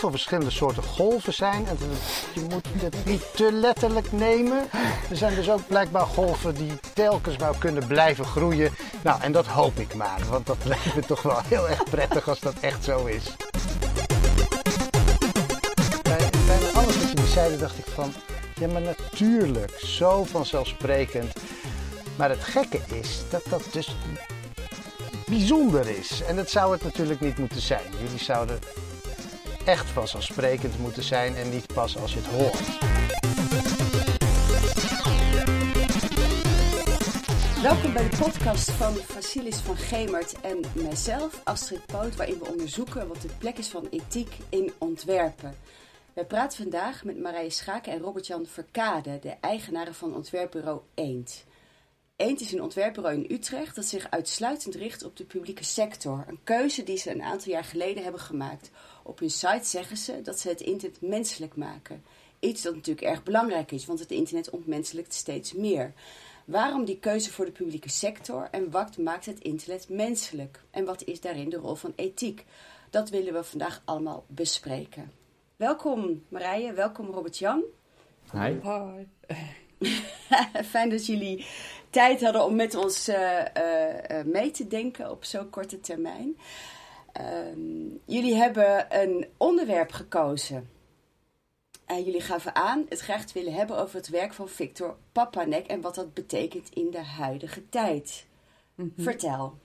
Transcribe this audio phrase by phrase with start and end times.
[0.00, 1.66] veel verschillende soorten golven zijn.
[1.66, 1.78] En
[2.34, 4.68] je moet het niet te letterlijk nemen.
[5.10, 8.72] Er zijn dus ook blijkbaar golven die telkens maar kunnen blijven groeien.
[9.02, 10.20] Nou, en dat hoop ik maar.
[10.30, 13.24] Want dat lijkt me toch wel heel erg prettig als dat echt zo is.
[16.02, 18.12] Bij bijna alles wat jullie zeiden dacht ik van...
[18.54, 21.32] Ja, maar natuurlijk, zo vanzelfsprekend.
[22.16, 23.96] Maar het gekke is dat dat dus
[25.26, 26.22] bijzonder is.
[26.22, 27.84] En dat zou het natuurlijk niet moeten zijn.
[28.02, 28.58] Jullie zouden
[29.70, 32.60] echt vanzelfsprekend moeten zijn en niet pas als je het hoort.
[37.62, 43.08] Welkom bij de podcast van Vasilis van Gemert en mijzelf, Astrid Poot, waarin we onderzoeken
[43.08, 45.54] wat de plek is van ethiek in ontwerpen.
[46.14, 51.44] Wij praten vandaag met Marije Schaken en Robert-Jan Verkade, de eigenaren van ontwerpbureau Eend.
[52.20, 56.24] Eend is een ontwerpbureau in Utrecht dat zich uitsluitend richt op de publieke sector.
[56.28, 58.70] Een keuze die ze een aantal jaar geleden hebben gemaakt.
[59.02, 62.04] Op hun site zeggen ze dat ze het internet menselijk maken.
[62.40, 65.92] Iets dat natuurlijk erg belangrijk is, want het internet ontmenselijkt steeds meer.
[66.44, 70.62] Waarom die keuze voor de publieke sector en wat maakt het internet menselijk?
[70.70, 72.44] En wat is daarin de rol van ethiek?
[72.90, 75.12] Dat willen we vandaag allemaal bespreken.
[75.56, 77.62] Welkom Marije, welkom Robert-Jan.
[78.32, 78.58] Hi.
[78.62, 79.06] Hi.
[80.72, 81.46] Fijn dat jullie
[81.90, 86.38] tijd hadden om met ons uh, uh, mee te denken op zo'n korte termijn.
[87.12, 90.70] Ehm, jullie hebben een onderwerp gekozen.
[91.86, 95.66] En jullie gaven aan het graag te willen hebben over het werk van Victor Papanek
[95.66, 98.26] en wat dat betekent in de huidige tijd.
[98.74, 99.04] Mm -hmm.
[99.04, 99.58] Vertel.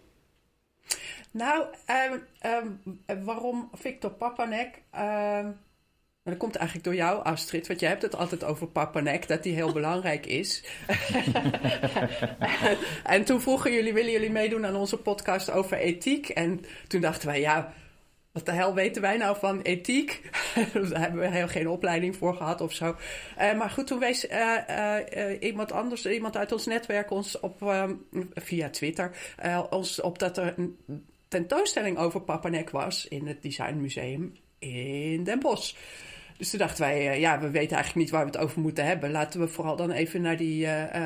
[1.32, 1.66] Nou,
[2.12, 4.82] um, um, waarom Victor Papanek?
[6.26, 9.54] Dat komt eigenlijk door jou, Astrid, want jij hebt het altijd over Papanek, dat die
[9.54, 10.64] heel belangrijk is.
[13.04, 16.30] en toen vroegen jullie, willen jullie meedoen aan onze podcast over ethiek?
[16.30, 17.74] En toen dachten wij, ja,
[18.32, 20.22] wat de hel weten wij nou van ethiek?
[20.90, 22.96] Daar hebben we heel geen opleiding voor gehad of zo.
[23.40, 27.76] Uh, maar goed, toen wees uh, uh, iemand anders, iemand uit ons netwerk ons op,
[28.34, 29.12] via Twitter,
[29.70, 30.78] ons op dat er een
[31.28, 35.76] tentoonstelling over Papanek was in het Design Museum in Den Bosch.
[36.38, 39.12] Dus toen dachten wij, ja, we weten eigenlijk niet waar we het over moeten hebben.
[39.12, 41.06] Laten we vooral dan even naar die uh,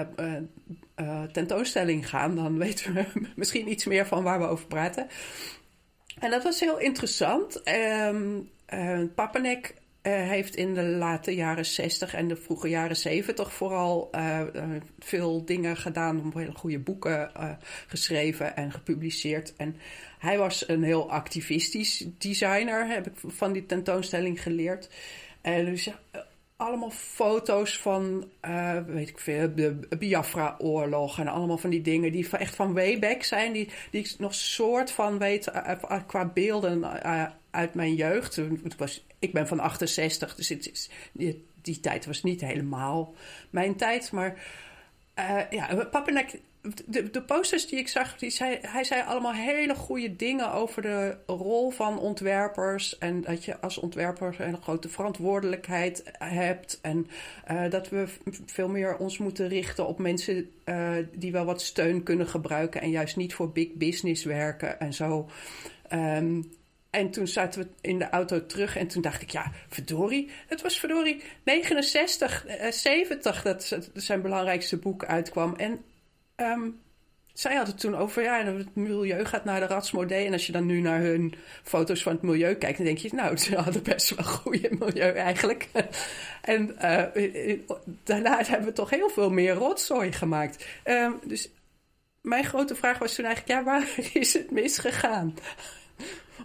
[0.99, 2.35] uh, tentoonstelling gaan.
[2.35, 5.07] Dan weten we misschien iets meer van waar we over praten.
[6.19, 7.61] En dat was heel interessant.
[7.67, 8.49] Um,
[9.15, 14.09] Papanek heeft in de late jaren 60 en de vroege jaren 70 vooral
[14.99, 16.31] veel dingen gedaan.
[16.35, 17.31] Hele goede boeken
[17.87, 19.53] geschreven en gepubliceerd.
[19.55, 19.75] En
[20.19, 24.89] hij was een heel activistisch designer, heb ik van die tentoonstelling geleerd.
[25.41, 25.89] En dus
[26.59, 32.29] allemaal foto's van, uh, weet ik veel, de Biafra-oorlog en allemaal van die dingen die
[32.29, 37.03] echt van way back zijn, die, die ik nog soort van weet uh, qua beelden
[37.51, 38.41] uit mijn jeugd.
[39.19, 40.89] Ik ben van 68, dus
[41.61, 43.13] die, tijd was niet helemaal
[43.49, 44.43] mijn tijd, maar
[45.49, 46.39] ja, Papanek
[46.85, 50.81] de, de, posters die ik zag, die zei, hij zei allemaal hele goede dingen over
[50.81, 52.97] de rol van ontwerpers.
[52.97, 56.79] En dat je als ontwerper een grote verantwoordelijkheid hebt.
[56.81, 57.07] En
[57.51, 58.07] uh, dat we
[58.45, 62.81] veel meer ons moeten richten op mensen uh, die wel wat steun kunnen gebruiken.
[62.81, 65.29] En juist niet voor big business werken en zo.
[65.93, 66.51] Um,
[66.89, 70.29] en toen zaten we in de auto terug en toen dacht ik, ja, verdorie.
[70.47, 75.55] Het was verdorie 69, uh, 70 dat zijn belangrijkste boek uitkwam.
[75.55, 75.79] En
[76.41, 76.79] Um,
[77.39, 80.25] zij had het toen over, ja, het milieu gaat naar de ratsmodee.
[80.25, 81.33] En als je dan nu naar hun
[81.63, 85.11] foto's van het milieu kijkt, dan denk je, nou, ze hadden best wel goede milieu
[85.11, 85.67] eigenlijk.
[86.41, 87.03] en uh,
[88.03, 90.65] daarna hebben we toch heel veel meer rotzooi gemaakt.
[90.85, 91.49] Um, dus
[92.21, 95.35] mijn grote vraag was toen eigenlijk, ja, waar is het misgegaan?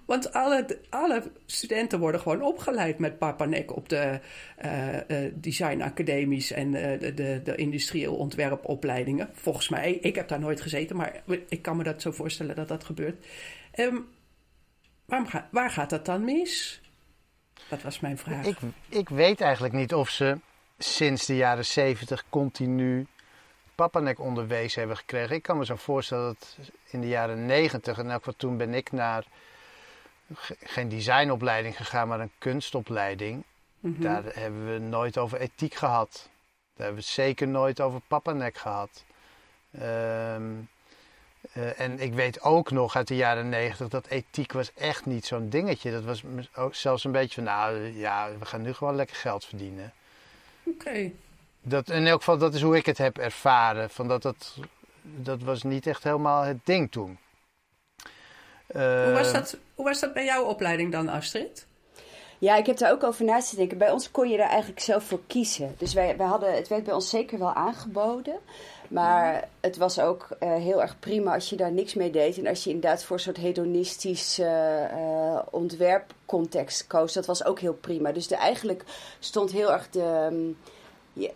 [0.05, 4.21] Want alle, alle studenten worden gewoon opgeleid met Papanek op de
[4.65, 9.31] uh, uh, designacademies en uh, de, de, de industrieel ontwerpopleidingen.
[9.33, 12.69] Volgens mij, ik heb daar nooit gezeten, maar ik kan me dat zo voorstellen dat
[12.69, 13.27] dat gebeurt.
[13.75, 14.09] Um,
[15.07, 16.81] ga, waar gaat dat dan mis?
[17.69, 18.47] Dat was mijn vraag.
[18.47, 18.57] Ik,
[18.89, 20.39] ik weet eigenlijk niet of ze
[20.79, 23.07] sinds de jaren zeventig continu
[23.75, 25.37] Papanek onderwezen hebben gekregen.
[25.37, 26.59] Ik kan me zo voorstellen dat
[26.91, 29.25] in de jaren negentig, en ook wat toen ben ik naar
[30.65, 33.45] geen designopleiding gegaan, maar een kunstopleiding.
[33.81, 34.03] Mm -hmm.
[34.03, 36.29] Daar hebben we nooit over ethiek gehad.
[36.77, 39.05] Daar hebben we zeker nooit over Papanek gehad.
[39.83, 40.69] Um,
[41.53, 45.27] uh, en ik weet ook nog uit de jaren negentig dat ethiek was echt niet
[45.27, 45.91] zo'n dingetje.
[45.91, 46.23] Dat was
[46.55, 49.93] ook zelfs een beetje van, nou ja, we gaan nu gewoon lekker geld verdienen.
[50.63, 50.89] Oké.
[50.89, 51.15] Okay.
[51.63, 53.91] Dat, in elk geval, dat is hoe ik het heb ervaren.
[53.91, 54.57] Van dat, dat,
[55.03, 57.19] dat was niet echt helemaal het ding toen.
[58.77, 61.67] Uh, hoe, was dat, hoe was dat bij jouw opleiding dan, Astrid?
[62.39, 63.79] Ja, ik heb daar ook over na te denken.
[63.79, 65.75] Bij ons kon je daar eigenlijk zelf voor kiezen.
[65.79, 68.39] Dus wij, wij hadden, het werd bij ons zeker wel aangeboden.
[68.89, 72.39] Maar het was ook uh, heel erg prima als je daar niks mee deed.
[72.39, 77.13] En als je inderdaad voor een soort hedonistisch uh, ontwerpcontext koos.
[77.13, 78.13] Dat was ook heel prima.
[78.13, 78.85] Dus de, eigenlijk
[79.19, 80.29] stond heel erg de...
[80.33, 80.57] Um,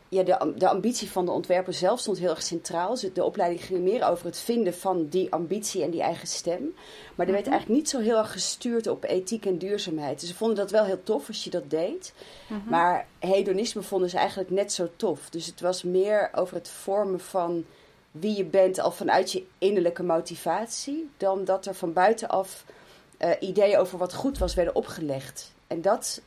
[0.09, 2.97] ja, de, de ambitie van de ontwerper zelf stond heel erg centraal.
[3.13, 6.75] De opleiding ging meer over het vinden van die ambitie en die eigen stem.
[7.15, 7.53] Maar er werd mhm.
[7.53, 10.21] eigenlijk niet zo heel erg gestuurd op ethiek en duurzaamheid.
[10.21, 12.13] Dus ze vonden dat wel heel tof als je dat deed.
[12.49, 12.69] Mhm.
[12.69, 15.31] Maar hedonisme vonden ze eigenlijk net zo tof.
[15.31, 17.65] Dus het was meer over het vormen van
[18.11, 21.09] wie je bent al vanuit je innerlijke motivatie.
[21.17, 22.65] Dan dat er van buitenaf
[23.19, 25.53] uh, ideeën over wat goed was werden opgelegd.
[25.67, 26.21] En dat...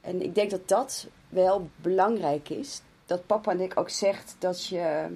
[0.00, 2.80] En ik denk dat dat wel belangrijk is.
[3.06, 4.78] Dat papa en ik ook zegt dat je.
[4.78, 5.12] Ehm,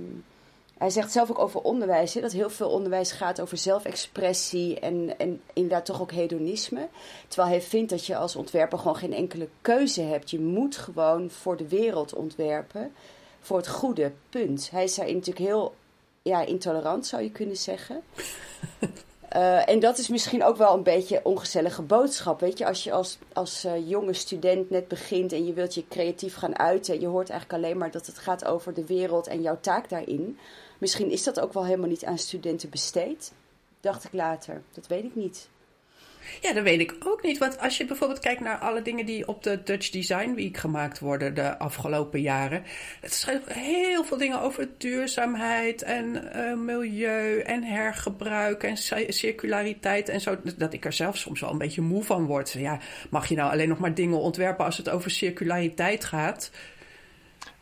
[0.79, 5.19] hij zegt zelf ook over onderwijs, hè, dat heel veel onderwijs gaat over zelfexpressie en,
[5.19, 6.89] en inderdaad toch ook hedonisme.
[7.29, 10.31] Terwijl hij vindt dat je als ontwerper gewoon geen enkele keuze hebt.
[10.31, 12.93] Je moet gewoon voor de wereld ontwerpen,
[13.41, 14.71] voor het goede, punt.
[14.71, 15.75] Hij is daarin natuurlijk heel
[16.23, 18.03] ja, intolerant, zou je kunnen zeggen.
[19.37, 22.41] Uh, en dat is misschien ook wel een beetje een ongezellige boodschap.
[22.41, 25.89] Weet je, als je als, als uh, jonge student net begint en je wilt je
[25.89, 27.01] creatief gaan uiten.
[27.01, 30.39] Je hoort eigenlijk alleen maar dat het gaat over de wereld en jouw taak daarin.
[30.79, 33.33] Misschien is dat ook wel helemaal niet aan studenten besteed.
[33.81, 34.63] Dacht ik later.
[34.73, 35.49] Dat weet ik niet.
[36.41, 37.39] Ja, dat weet ik ook niet.
[37.39, 40.99] Want als je bijvoorbeeld kijkt naar alle dingen die op de Dutch Design Week gemaakt
[40.99, 42.65] worden de afgelopen jaren.
[43.01, 48.77] Het schrijft heel veel dingen over duurzaamheid en uh, milieu en hergebruik en
[49.13, 50.37] circulariteit en zo.
[50.57, 52.53] Dat ik er zelf soms wel een beetje moe van word.
[52.53, 52.79] Ja,
[53.11, 56.51] mag je nou alleen nog maar dingen ontwerpen als het over circulariteit gaat?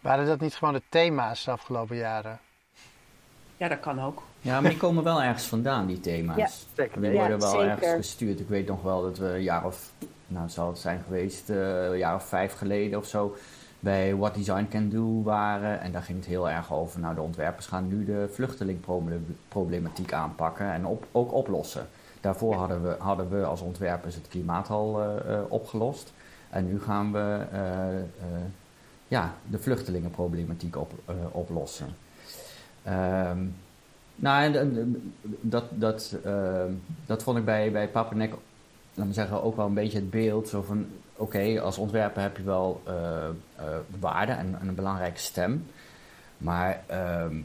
[0.01, 2.41] Waren dat niet gewoon de thema's de afgelopen jaren?
[3.61, 4.23] Ja, dat kan ook.
[4.41, 6.37] Ja, maar die komen wel ergens vandaan, die thema's.
[6.37, 7.01] Ja, zeker.
[7.01, 8.41] Die worden wel ergens gestuurd.
[8.41, 9.93] Ik weet nog wel dat we een jaar of,
[10.27, 13.37] nou het zal het zijn geweest, uh, een jaar of vijf geleden of zo,
[13.81, 15.81] bij What Design Can Do waren.
[15.81, 20.73] En daar ging het heel erg over, nou de ontwerpers gaan nu de vluchtelingproblematiek aanpakken
[20.73, 21.89] en op, ook oplossen.
[22.21, 26.13] Daarvoor hadden we, hadden we als ontwerpers het klimaat al uh, uh, opgelost.
[26.51, 27.47] En nu gaan we
[29.09, 30.93] ja, de vluchtelingenproblematiek op,
[31.31, 31.95] oplossen.
[32.89, 33.55] Um,
[34.21, 34.53] nou,
[35.41, 36.63] dat, dat, uh,
[37.07, 38.35] dat vond ik bij, bij Papanek,
[38.95, 40.49] laat me zeggen, ook wel een beetje het beeld.
[40.49, 40.87] Zo van,
[41.17, 42.95] oké, als ontwerper heb je wel uh,
[43.61, 45.67] uh, waarde en, en, een belangrijke stem.
[46.39, 47.37] Maar ehm,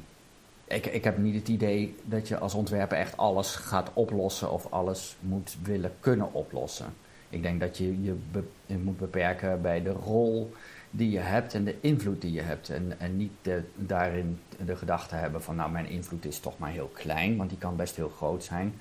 [0.68, 4.68] ik, ik heb niet het idee dat je als ontwerper echt alles gaat oplossen of
[4.72, 6.94] alles moet willen kunnen oplossen.
[7.30, 10.54] Ik denk dat je, je moet beperken bij de rol
[10.98, 12.70] die je hebt en de invloed die je hebt.
[12.70, 16.72] En, en niet de, daarin de gedachte hebben van nou mijn invloed is toch maar
[16.72, 18.74] heel klein, want die kan best heel groot zijn.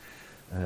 [0.52, 0.58] Uh,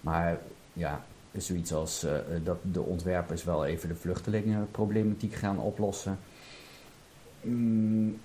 [0.00, 0.38] maar
[0.72, 1.04] ja,
[1.36, 2.10] zoiets als uh,
[2.44, 6.18] dat de ontwerpers wel even de vluchtelingenproblematiek gaan oplossen.
[7.40, 8.18] Mm,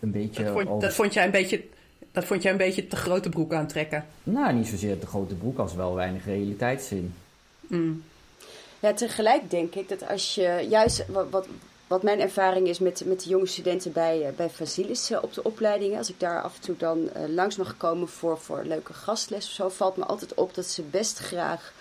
[0.00, 1.64] een beetje dat, vond, dat vond jij een beetje
[2.12, 4.04] dat vond jij een beetje te grote broek aantrekken?
[4.22, 7.14] Nou, niet zozeer te grote broek als wel weinig realiteitszin.
[7.60, 8.02] Mm.
[8.80, 11.46] Ja, tegelijk denk ik dat als je juist wat, wat,
[11.86, 15.34] wat mijn ervaring is met, met de jonge studenten bij, uh, bij Vasilis uh, op
[15.34, 15.98] de opleidingen.
[15.98, 19.46] Als ik daar af en toe dan uh, langs mag komen voor, voor leuke gastles
[19.46, 21.72] of zo, valt me altijd op dat ze best graag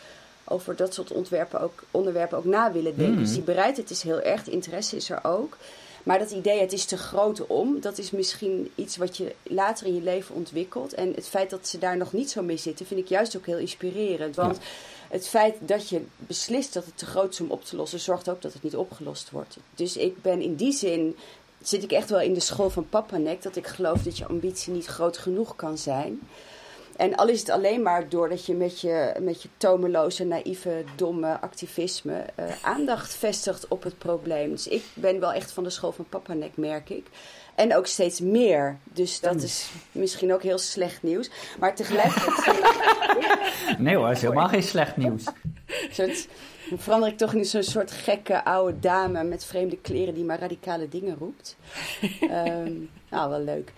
[0.44, 3.16] over dat soort ontwerpen ook, onderwerpen ook na willen denken.
[3.16, 3.24] Mm.
[3.24, 5.58] Dus die bereidheid is heel erg, de interesse is er ook.
[6.04, 9.88] Maar dat idee, het is te groot om, dat is misschien iets wat je later
[9.88, 10.94] in je leven ontwikkelt.
[10.94, 13.46] En het feit dat ze daar nog niet zo mee zitten, vind ik juist ook
[13.46, 14.36] heel inspirerend.
[14.36, 14.58] Want
[15.10, 18.30] het feit dat je beslist dat het te groot is om op te lossen, zorgt
[18.30, 19.58] ook dat het niet opgelost wordt.
[19.76, 21.16] Dus ik ben in die zin,
[21.62, 24.74] zit ik echt wel in de school van Papanek, dat ik geloof dat je ambitie
[24.74, 26.20] niet groot genoeg kan zijn.
[27.00, 31.40] En al is het alleen maar doordat je met je, met je tomeloze, naïeve, domme
[31.42, 34.50] activisme uh, aandacht vestigt op het probleem.
[34.50, 37.06] Dus ik ben wel echt van de school van Papanek, merk ik.
[37.56, 38.78] En ook steeds meer.
[38.84, 41.30] Dus dat is misschien ook heel slecht nieuws.
[41.60, 42.60] Maar tegelijkertijd.
[43.78, 45.24] nee hoor, is helemaal geen slecht nieuws.
[45.92, 46.28] Soort,
[46.70, 50.40] dan verander ik toch in zo'n soort gekke oude dame met vreemde kleren die maar
[50.40, 51.58] radicale dingen roept.
[52.22, 53.74] um, nou, wel leuk.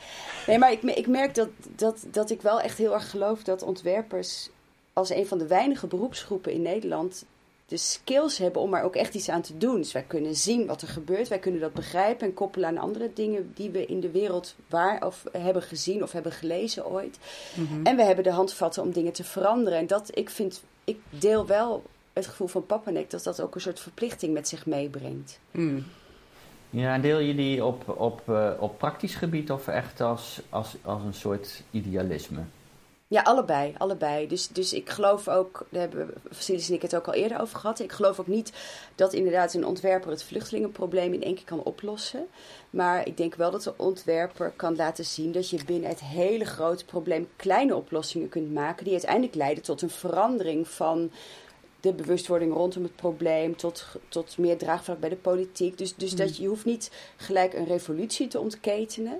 [0.47, 3.63] Nee, maar ik, ik merk dat, dat, dat ik wel echt heel erg geloof dat
[3.63, 4.49] ontwerpers
[4.93, 7.25] als een van de weinige beroepsgroepen in Nederland
[7.71, 9.77] de skills hebben om er ook echt iets aan te doen.
[9.77, 13.11] Dus wij kunnen zien wat er gebeurt, wij kunnen dat begrijpen en koppelen aan andere
[13.13, 17.17] dingen die we in de wereld waar of hebben gezien of hebben gelezen ooit.
[17.53, 17.85] Mhm.
[17.85, 19.79] En we hebben de handvatten om dingen te veranderen.
[19.79, 23.61] En dat, ik vind, ik deel wel het gevoel van Papanek dat dat ook een
[23.61, 25.39] soort verplichting met zich meebrengt.
[25.51, 25.85] Mm.
[26.69, 31.03] Ja, deel je die op, op, uh, op praktisch gebied of echt als, als, als
[31.03, 32.41] een soort idealisme?
[33.11, 33.73] Ja, allebei.
[33.77, 34.27] allebei.
[34.27, 37.59] Dus, dus ik geloof ook, daar hebben Vasilis en ik het ook al eerder over
[37.59, 37.79] gehad.
[37.79, 38.53] Ik geloof ook niet
[38.95, 42.27] dat inderdaad een ontwerper het vluchtelingenprobleem in één keer kan oplossen.
[42.69, 46.45] Maar ik denk wel dat de ontwerper kan laten zien dat je binnen het hele
[46.45, 48.83] grote probleem kleine oplossingen kunt maken.
[48.83, 51.11] Die uiteindelijk leiden tot een verandering van
[51.81, 55.77] de bewustwording rondom het probleem, tot, tot meer draagvlak bij de politiek.
[55.77, 56.35] Dus, dus dat mm.
[56.37, 59.19] je, hoeft niet gelijk een revolutie te ontketenen.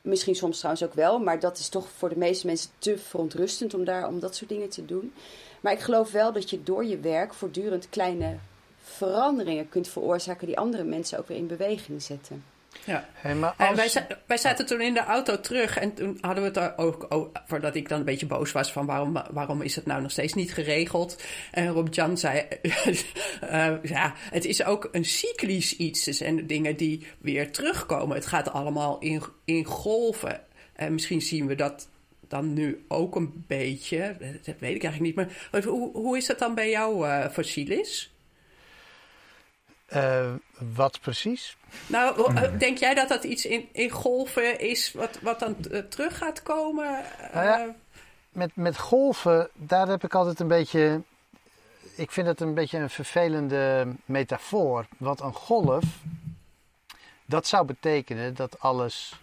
[0.00, 3.74] Misschien soms trouwens ook wel, maar dat is toch voor de meeste mensen te verontrustend
[3.74, 5.12] om, daar, om dat soort dingen te doen.
[5.60, 8.36] Maar ik geloof wel dat je door je werk voortdurend kleine
[8.82, 12.44] veranderingen kunt veroorzaken die andere mensen ook weer in beweging zetten.
[12.84, 13.08] Ja.
[13.22, 13.40] En
[13.74, 13.90] wij,
[14.26, 17.30] wij zaten toen in de auto terug en toen hadden we het er ook over,
[17.46, 20.34] voordat ik dan een beetje boos was van waarom, waarom is het nou nog steeds
[20.34, 21.22] niet geregeld.
[21.50, 26.06] En Rob Jan zei, uh, ja, het is ook een cyclisch iets.
[26.06, 28.16] Er zijn dingen die weer terugkomen.
[28.16, 30.40] Het gaat allemaal in, in golven.
[30.72, 31.88] En misschien zien we dat
[32.28, 34.16] dan nu ook een beetje.
[34.42, 35.26] Dat weet ik eigenlijk niet.
[35.50, 38.11] Maar hoe, hoe is dat dan bij jou, uh, Fossilis?
[39.96, 40.32] Uh,
[40.74, 41.56] wat precies?
[41.86, 45.78] Nou, eh, denk jij dat dat iets in, in golven is wat, wat dan uh,
[45.78, 47.02] terug gaat komen?
[47.32, 47.74] Nou ja,
[48.28, 51.00] met, met golven, daar heb ik altijd een beetje.
[51.96, 54.86] Ik vind het een beetje een vervelende metafoor.
[54.96, 55.84] Want een golf,
[57.24, 59.20] dat zou betekenen dat alles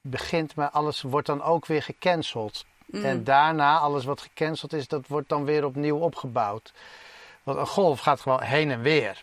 [0.00, 2.64] begint, maar alles wordt dan ook weer gecanceld.
[2.86, 3.04] Mm.
[3.04, 6.72] En daarna, alles wat gecanceld is, dat wordt dan weer opnieuw opgebouwd.
[7.54, 9.20] Want een golf gaat gewoon heen en weer.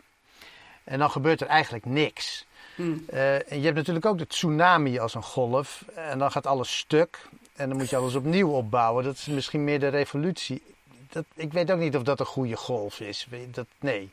[0.83, 2.45] En dan gebeurt er eigenlijk niks.
[2.75, 3.05] Hmm.
[3.13, 5.85] Uh, en je hebt natuurlijk ook de tsunami als een golf.
[5.95, 7.27] En dan gaat alles stuk.
[7.55, 9.03] En dan moet je alles opnieuw opbouwen.
[9.03, 10.61] Dat is misschien meer de revolutie.
[11.09, 13.27] Dat, ik weet ook niet of dat een goede golf is.
[13.51, 14.11] Dat, nee,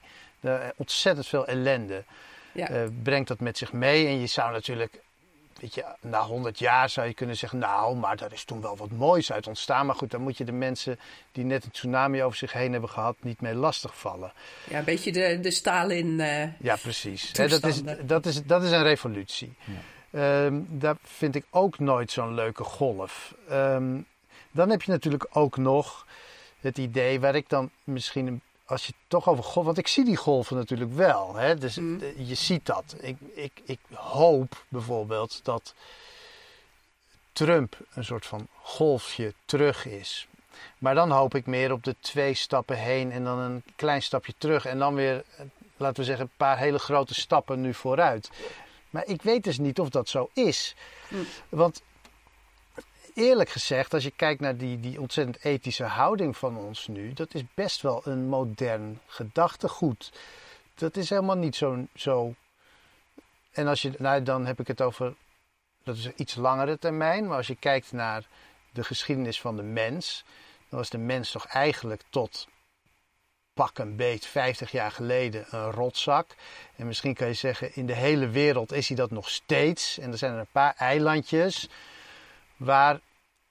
[0.76, 2.04] ontzettend veel ellende
[2.52, 2.70] ja.
[2.70, 4.06] uh, brengt dat met zich mee.
[4.06, 5.00] En je zou natuurlijk
[5.64, 8.76] weet je, na 100 jaar zou je kunnen zeggen, nou, maar daar is toen wel
[8.76, 9.86] wat moois uit ontstaan.
[9.86, 10.98] Maar goed, dan moet je de mensen
[11.32, 14.32] die net een tsunami over zich heen hebben gehad, niet mee lastigvallen.
[14.68, 16.18] Ja, een beetje de, de Stalin.
[16.18, 17.32] Uh, ja, precies.
[17.32, 19.54] dat, is, dat, is, dat is een revolutie.
[20.10, 20.44] Ja.
[20.44, 23.34] Um, daar vind ik ook nooit zo'n leuke golf.
[23.50, 24.06] Um,
[24.50, 26.06] dan heb je natuurlijk ook nog
[26.60, 29.86] het idee waar ik dan misschien een als je het toch over golven, want ik
[29.86, 31.34] zie die golven natuurlijk wel.
[31.34, 31.56] Hè?
[31.56, 32.00] Dus mm.
[32.16, 32.96] je ziet dat.
[33.00, 35.74] Ik, ik, ik hoop bijvoorbeeld dat
[37.32, 40.28] Trump een soort van golfje terug is.
[40.78, 44.34] Maar dan hoop ik meer op de twee stappen heen en dan een klein stapje
[44.38, 44.66] terug.
[44.66, 45.24] En dan weer,
[45.76, 48.30] laten we zeggen, een paar hele grote stappen nu vooruit.
[48.90, 50.74] Maar ik weet dus niet of dat zo is.
[51.08, 51.26] Mm.
[51.48, 51.82] Want
[53.14, 57.34] eerlijk gezegd, als je kijkt naar die, die ontzettend ethische houding van ons nu, dat
[57.34, 60.12] is best wel een modern gedachtegoed.
[60.74, 61.86] Dat is helemaal niet zo.
[61.94, 62.34] zo
[63.52, 65.14] en als je, nou, dan heb ik het over,
[65.82, 68.26] dat is iets langere termijn, maar als je kijkt naar
[68.72, 70.24] de geschiedenis van de mens,
[70.68, 72.48] dan was de mens toch eigenlijk tot
[73.54, 76.34] pak een beet 50 jaar geleden een rotzak.
[76.76, 79.98] En misschien kan je zeggen, in de hele wereld is hij dat nog steeds.
[79.98, 81.68] En er zijn er een paar eilandjes
[82.64, 83.00] waar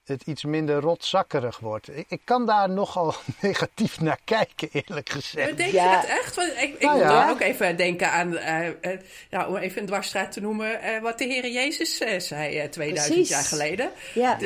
[0.03, 1.97] het iets minder rotzakkerig wordt.
[1.97, 5.57] Ik, ik, kan daar nogal negatief naar kijken, eerlijk gezegd.
[5.57, 6.35] Denk je dat echt?
[6.35, 9.87] Want ik, ik nou moet ook even denken aan, uh, uh, ja, om even een
[9.87, 13.91] dwarsstraat te noemen, uh, wat de Heer Jezus zei 2000 jaar geleden.
[14.13, 14.37] Ja.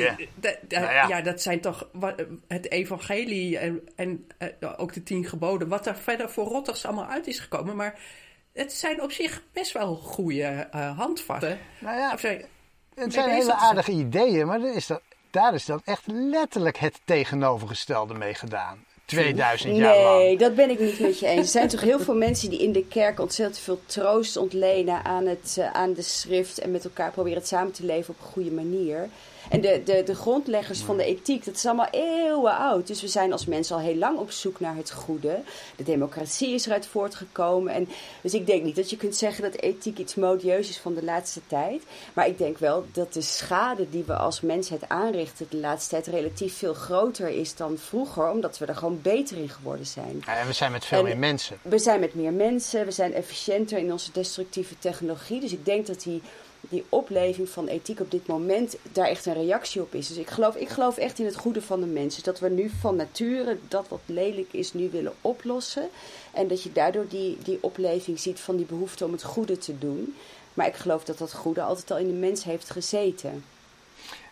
[0.68, 1.08] Nou ja.
[1.08, 1.20] ja.
[1.20, 1.88] dat zijn toch
[2.48, 4.26] het evangelie en, en
[4.76, 7.76] ook de tien geboden, wat er verder voor rotters allemaal uit is gekomen.
[7.76, 7.98] Maar
[8.52, 11.58] het zijn op zich best wel goede handvatten.
[11.78, 12.18] Nou ja,
[12.98, 15.00] het zijn hele aardige ideeën, maar is dat,
[15.30, 18.86] daar is dan echt letterlijk het tegenovergestelde mee gedaan.
[19.04, 20.18] 2000 jaar nee, lang.
[20.18, 21.40] Nee, dat ben ik niet met je eens.
[21.40, 25.26] Er zijn toch heel veel mensen die in de kerk ontzettend veel troost ontlenen aan,
[25.26, 28.32] het, uh, aan de schrift en met elkaar proberen het samen te leven op een
[28.32, 29.08] goede manier.
[29.48, 32.86] En de, de, de grondleggers van de ethiek, dat is allemaal eeuwen oud.
[32.86, 35.40] Dus we zijn als mensen al heel lang op zoek naar het goede.
[35.76, 37.72] De democratie is eruit voortgekomen.
[37.72, 37.88] En
[38.20, 41.04] dus ik denk niet dat je kunt zeggen dat ethiek iets modieus is van de
[41.04, 41.82] laatste tijd.
[42.12, 46.06] Maar ik denk wel dat de schade die we als mensheid aanrichten de laatste tijd
[46.06, 48.30] relatief veel groter is dan vroeger.
[48.30, 50.22] Omdat we er gewoon beter in geworden zijn.
[50.26, 51.58] Ja, en we zijn met veel meer mensen.
[51.62, 52.84] We zijn met meer mensen.
[52.84, 55.40] We zijn efficiënter in onze destructieve technologie.
[55.40, 56.22] Dus ik denk dat die
[56.60, 60.08] die opleving van ethiek op dit moment daar echt een reactie op is.
[60.08, 62.22] Dus ik geloof, ik geloof echt in het goede van de mensen.
[62.22, 65.88] Dat we nu van nature dat wat lelijk is nu willen oplossen.
[66.32, 69.78] En dat je daardoor die, die opleving ziet van die behoefte om het goede te
[69.78, 70.14] doen.
[70.54, 73.44] Maar ik geloof dat dat goede altijd al in de mens heeft gezeten.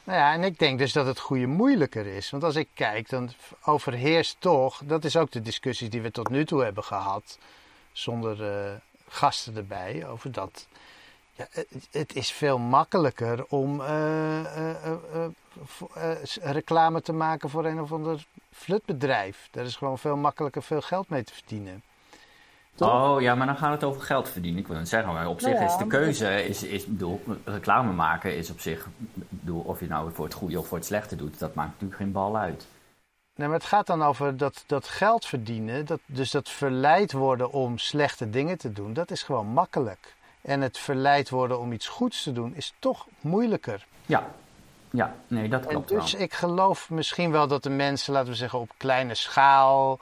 [0.05, 2.31] Nou ja, en ik denk dus dat het goede moeilijker is.
[2.31, 3.31] Want als ik kijk, dan
[3.65, 7.39] overheerst toch, dat is ook de discussie die we tot nu toe hebben gehad,
[7.93, 8.73] zonder uh,
[9.09, 10.67] gasten erbij, over dat
[11.37, 11.47] ja,
[11.91, 13.83] het, is veel makkelijker om
[16.41, 19.49] reclame te maken voor een of ander flutbedrijf.
[19.51, 21.83] Daar is gewoon veel makkelijker veel geld mee te verdienen.
[22.79, 24.61] Oh ja, maar dan gaat het over geld verdienen.
[24.61, 28.37] Ik wil het zeggen, maar op zich is de keuze, is, is, bedoel, reclame maken
[28.37, 31.39] is op zich, bedoel, of je nou voor het goede of voor het slechte doet,
[31.39, 32.67] dat maakt natuurlijk geen bal uit.
[33.35, 37.51] Nee, maar het gaat dan over dat, dat geld verdienen, dat, dus dat verleid worden
[37.51, 40.16] om slechte dingen te doen, dat is gewoon makkelijk.
[40.47, 43.87] En het verleid worden om iets goeds te doen is toch moeilijker.
[44.07, 44.31] Ja,
[44.91, 48.37] ja, nee, dat klopt en dus ik geloof misschien wel dat de mensen, laten we
[48.37, 50.01] zeggen, op kleine schaal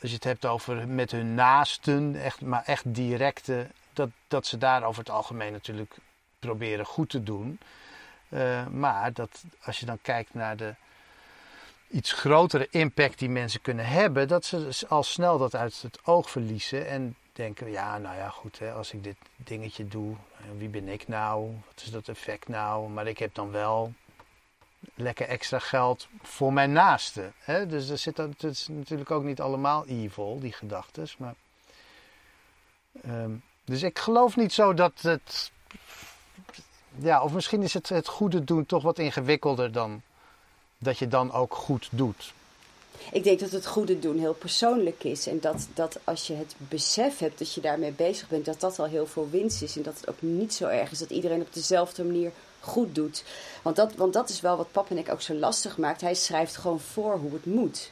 [0.00, 4.58] als je het hebt over met hun naasten, echt, maar echt directe, dat, dat ze
[4.58, 5.96] daar over het algemeen natuurlijk
[6.38, 7.60] proberen goed te doen.
[8.28, 10.74] Uh, maar dat als je dan kijkt naar de
[11.90, 16.30] iets grotere impact die mensen kunnen hebben, dat ze al snel dat uit het oog
[16.30, 20.16] verliezen en denken, ja, nou ja, goed, hè, als ik dit dingetje doe,
[20.56, 21.50] wie ben ik nou?
[21.66, 22.88] Wat is dat effect nou?
[22.88, 23.92] Maar ik heb dan wel
[24.94, 27.32] lekker extra geld voor mijn naaste.
[27.38, 27.66] Hè?
[27.66, 31.08] Dus er zit, het is natuurlijk ook niet allemaal evil, die gedachten.
[31.18, 31.34] Maar,
[33.06, 35.52] um, dus ik geloof niet zo dat het.
[36.94, 40.02] Ja, of misschien is het, het goede doen toch wat ingewikkelder dan
[40.78, 42.34] dat je dan ook goed doet.
[43.12, 45.26] Ik denk dat het goede doen heel persoonlijk is.
[45.26, 48.78] En dat, dat als je het besef hebt dat je daarmee bezig bent, dat dat
[48.78, 49.76] al heel veel winst is.
[49.76, 53.24] En dat het ook niet zo erg is dat iedereen op dezelfde manier goed doet.
[53.62, 56.00] Want dat, want dat is wel wat pap en ik ook zo lastig maakt.
[56.00, 57.90] Hij schrijft gewoon voor hoe het moet.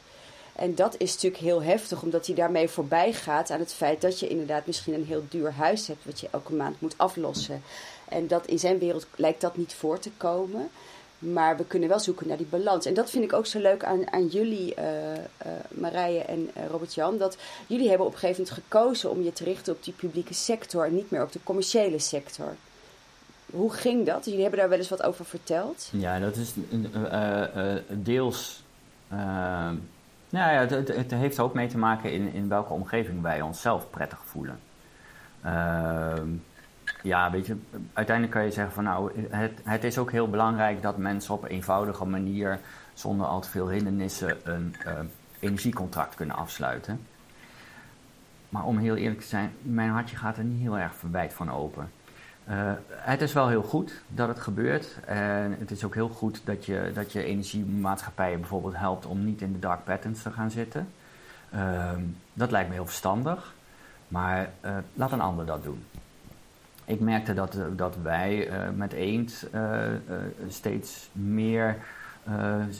[0.57, 4.19] En dat is natuurlijk heel heftig, omdat hij daarmee voorbij gaat aan het feit dat
[4.19, 7.63] je inderdaad misschien een heel duur huis hebt, wat je elke maand moet aflossen.
[8.09, 10.69] En dat in zijn wereld lijkt dat niet voor te komen.
[11.19, 12.85] Maar we kunnen wel zoeken naar die balans.
[12.85, 14.85] En dat vind ik ook zo leuk aan, aan jullie, uh,
[15.69, 17.17] Marije en uh, Robert-Jan.
[17.17, 20.33] Dat jullie hebben op een gegeven moment gekozen om je te richten op die publieke
[20.33, 22.55] sector en niet meer op de commerciële sector.
[23.45, 24.25] Hoe ging dat?
[24.25, 25.89] Jullie hebben daar wel eens wat over verteld.
[25.91, 26.53] Ja, dat is
[27.87, 28.63] deels.
[29.09, 29.81] nou
[30.29, 34.19] ja, het, het, heeft ook mee te maken in, in welke omgeving wij onszelf prettig
[34.25, 34.59] voelen.
[35.43, 36.29] Ehm,
[37.07, 37.55] ja, weet je,
[37.93, 41.43] uiteindelijk kan je zeggen van nou, het, het is ook heel belangrijk dat mensen op
[41.43, 42.59] een eenvoudige manier,
[42.93, 44.75] zonder al te veel hindernissen, een
[45.39, 46.99] energiecontract kunnen afsluiten.
[48.49, 51.51] Maar om heel eerlijk te zijn, mijn hartje gaat er niet heel erg verwijt van
[51.51, 51.91] open.
[52.49, 54.99] Uh, het is wel heel goed dat het gebeurt.
[55.05, 59.41] En het is ook heel goed dat je, dat je energiemaatschappijen bijvoorbeeld helpt om niet
[59.41, 60.87] in de dark patterns te gaan zitten.
[61.53, 61.91] Uh,
[62.33, 63.53] dat lijkt me heel verstandig.
[64.07, 65.83] Maar uh, laat een ander dat doen.
[66.87, 69.47] Ik merkte dat, eh, dat wij met Eend
[70.47, 71.77] steeds meer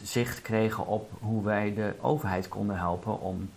[0.04, 3.50] zicht kregen op hoe wij de overheid konden helpen om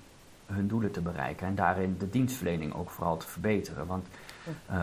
[0.47, 1.47] hun doelen te bereiken.
[1.47, 3.87] En daarin de dienstverlening ook vooral te verbeteren.
[3.87, 4.07] Want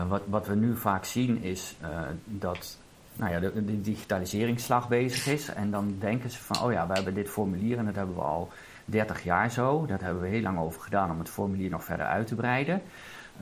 [0.08, 1.76] wat, wat we nu vaak zien is
[2.24, 2.78] dat
[3.18, 5.48] nou ja, de, de, digitaliseringsslag bezig is.
[5.48, 8.20] En dan denken ze van, oh ja, we hebben dit formulier en dat hebben we
[8.20, 8.48] al
[8.84, 9.86] 30 jaar zo.
[9.86, 12.82] Dat hebben we heel lang over gedaan om het formulier nog verder uit te breiden.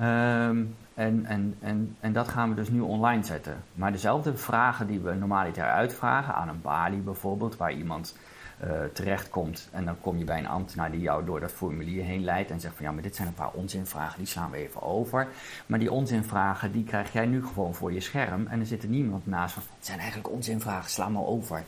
[0.00, 3.56] Um, en, en, en, en dat gaan we dus nu online zetten.
[3.74, 8.16] Maar dezelfde vragen die we normaliter uitvragen, aan een balie bijvoorbeeld, waar iemand
[8.64, 9.68] uh, terechtkomt.
[9.72, 12.60] En dan kom je bij een ambtenaar die jou door dat formulier heen leidt en
[12.60, 15.28] zegt van ja, maar dit zijn een paar onzinvragen, die slaan we even over.
[15.66, 18.88] Maar die onzinvragen, die krijg jij nu gewoon voor je scherm en er zit er
[18.88, 21.62] niemand naast van, het zijn eigenlijk onzinvragen, sla maar over.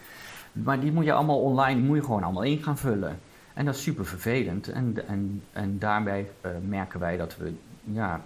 [0.52, 3.18] Maar die moet je allemaal online, moet je gewoon allemaal in gaan vullen.
[3.54, 4.68] En dat is super vervelend.
[4.68, 7.54] En, en, en daarbij uh, merken wij dat we
[7.92, 8.20] ja,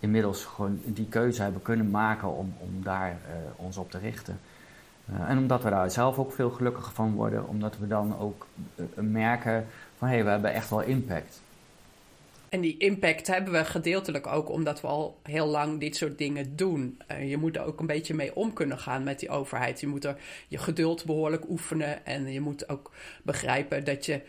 [0.00, 4.40] inmiddels gewoon die keuze hebben kunnen maken om, om daar uh, ons op te richten.
[5.10, 8.46] Uh, en omdat we daar zelf ook veel gelukkiger van worden, omdat we dan ook
[8.76, 9.66] uh, merken
[9.98, 11.42] van hé, hey, we hebben echt wel impact.
[12.48, 16.56] En die impact hebben we gedeeltelijk ook omdat we al heel lang dit soort dingen
[16.56, 16.98] doen.
[17.20, 19.80] Je moet er ook een beetje mee om kunnen gaan met die overheid.
[19.80, 20.16] Je moet er
[20.48, 22.90] je geduld behoorlijk oefenen en je moet ook
[23.22, 24.20] begrijpen dat je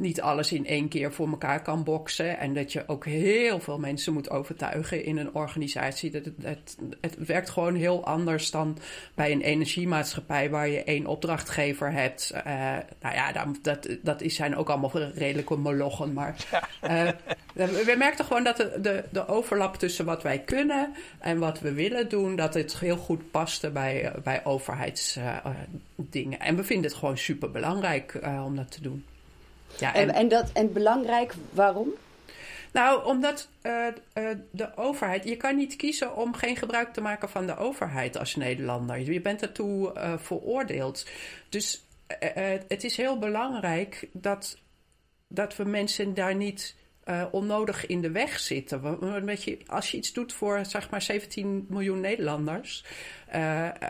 [0.00, 2.38] niet alles in één keer voor elkaar kan boksen.
[2.38, 6.10] En dat je ook heel veel mensen moet overtuigen in een organisatie.
[6.10, 8.78] Dat het, het, het, werkt gewoon heel anders dan
[9.14, 12.32] bij een energiemaatschappij waar je één opdrachtgever hebt.
[12.34, 12.42] Uh,
[13.00, 13.32] nou ja,
[13.62, 16.12] dat, dat zijn ook allemaal redelijke molochen.
[16.12, 16.36] Maar
[16.84, 17.08] uh,
[17.54, 21.72] we merkten gewoon dat de, de, de, overlap tussen wat wij kunnen en wat we
[21.72, 26.40] willen doen, dat het heel goed paste bij, bij overheidsdingen.
[26.40, 29.04] Uh, en we vinden het gewoon super belangrijk om dat te doen.
[29.80, 31.88] Ja, en, en, dat, en belangrijk, waarom?
[32.72, 35.24] Nou, omdat uh, uh, de overheid.
[35.24, 39.12] Je kan niet kiezen om geen gebruik te maken van de overheid als Nederlander.
[39.12, 41.06] Je bent ertoe uh, veroordeeld.
[41.48, 41.84] Dus
[42.68, 44.58] het is heel belangrijk dat,
[45.28, 46.74] dat we mensen daar niet
[47.30, 48.98] onnodig in de weg zitten.
[49.66, 52.84] als je iets doet voor zeg maar 17 miljoen Nederlanders,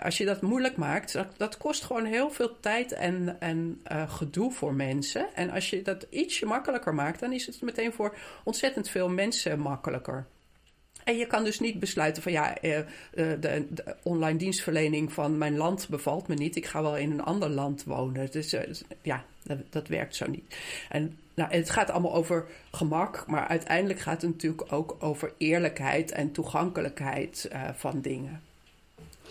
[0.03, 4.53] als je dat moeilijk maakt, dat, dat, kost gewoon heel veel tijd en, en gedoe
[4.53, 5.27] voor mensen.
[5.35, 9.61] En als je dat ietsje makkelijker maakt, dan is het meteen voor ontzettend veel mensen
[9.61, 10.27] makkelijker.
[11.05, 12.85] En je kan dus niet besluiten van ja, eh, eh,
[13.15, 16.57] de, de, online dienstverlening van mijn land bevalt me niet.
[16.57, 18.31] Ik ga wel in een ander land wonen.
[18.31, 18.61] Dus uh,
[19.03, 20.57] ja, dat, dat, werkt zo niet.
[20.89, 26.11] En nou, het gaat allemaal over gemak, maar uiteindelijk gaat het natuurlijk ook over eerlijkheid
[26.13, 28.43] en toegankelijkheid uh, van dingen.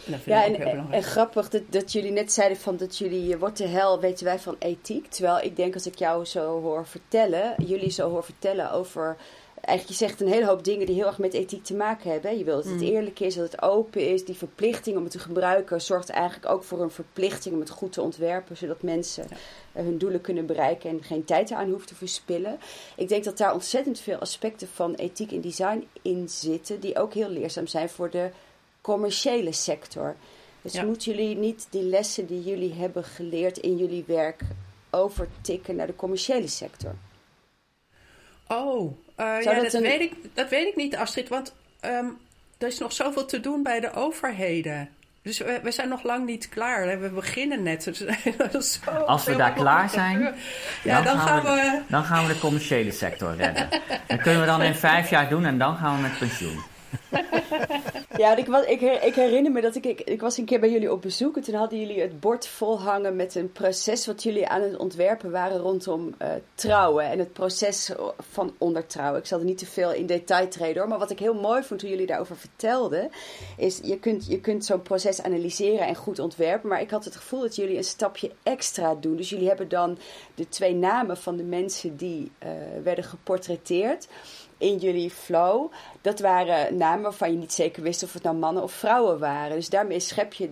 [0.06, 3.68] En ja, en, en, grappig dat, dat, jullie net zeiden van dat jullie, wordt de
[3.68, 5.08] hel, weten wij van ethiek.
[5.08, 9.18] Terwijl ik denk als ik jou zo hoor vertellen, jullie zo hoor vertellen over
[9.62, 12.38] eigenlijk, je zegt een hele hoop dingen die heel erg met ethiek te maken hebben.
[12.38, 12.88] Je wilt dat het mm.
[12.88, 14.26] eerlijk is, dat het open is.
[14.26, 17.92] Die verplichting om het te gebruiken zorgt eigenlijk ook voor een verplichting om het goed
[17.92, 19.28] te ontwerpen, zodat mensen
[19.72, 22.60] eh, hun doelen kunnen bereiken en geen tijd eraan hoeven te verspillen.
[22.96, 27.14] Ik denk dat daar ontzettend veel aspecten van ethiek en design in zitten, die ook
[27.14, 28.30] heel leerzaam zijn voor de
[28.82, 30.16] commerciële sector.
[30.62, 34.42] Dus moeten jullie niet die lessen die jullie hebben geleerd in jullie werk
[34.90, 36.96] overtikken naar de commerciële sector?
[38.48, 41.30] Oh, uh, ja, dat, weet ik, dat weet ik niet, Astrid.
[41.30, 41.54] Want
[41.86, 42.18] um,
[42.58, 44.90] er is nog zoveel te doen bij de overheden.
[45.22, 47.00] Dus we, we, zijn nog lang niet klaar.
[47.00, 47.84] We beginnen net.
[48.52, 50.36] Dus Als we daar klaar zijn,
[50.84, 53.70] ja, dan, gaan, we, dan gaan we de commerciële sector redden.
[54.08, 56.64] Dat kunnen we dan in vijf jaar doen en dan gaan we met pensioen
[58.18, 61.02] ja, ik, was, ik, herinner me dat ik, ik, was een keer bij jullie op
[61.02, 61.38] bezoek.
[61.38, 64.78] En toen hadden jullie het bord vol hangen met een proces wat jullie aan het
[64.78, 67.06] ontwerpen waren rondom uh, trouwen.
[67.06, 67.92] En het proces
[68.32, 69.20] van ondertrouwen.
[69.20, 70.90] Ik zal er niet te veel in detail treden hoor.
[70.90, 73.10] Maar wat ik heel mooi vond toen jullie daarover vertelden.
[73.58, 76.70] Is je kunt, je kunt zo'n proces analyseren en goed ontwerpen.
[76.70, 79.16] Maar ik had het gevoel dat jullie een stapje extra doen.
[79.16, 79.98] Dus jullie hebben dan
[80.36, 82.50] de twee namen van de mensen die uh,
[82.84, 84.08] werden geportretteerd
[84.60, 88.64] in jullie flow, dat waren namen waarvan je niet zeker wist of het nou mannen
[88.64, 89.56] of vrouwen waren.
[89.56, 90.50] Dus daarmee schep je,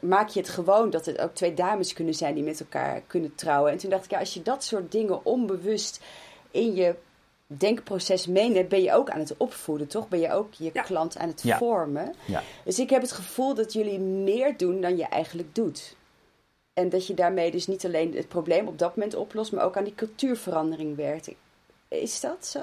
[0.00, 3.34] maak je het gewoon dat het ook twee dames kunnen zijn die met elkaar kunnen
[3.34, 3.72] trouwen.
[3.72, 6.00] En toen dacht ik, ja, als je dat soort dingen onbewust
[6.50, 6.94] in je
[7.46, 10.08] denkproces meeneemt, ben je ook aan het opvoeden, toch?
[10.08, 12.14] Ben je ook je klant aan het vormen.
[12.26, 12.42] Ja.
[12.64, 15.96] Dus ik heb het gevoel dat jullie meer doen dan je eigenlijk doet.
[16.72, 19.76] En dat je daarmee dus niet alleen het probleem op dat moment oplost, maar ook
[19.76, 21.30] aan die cultuurverandering werkt.
[21.88, 22.60] Is dat zo?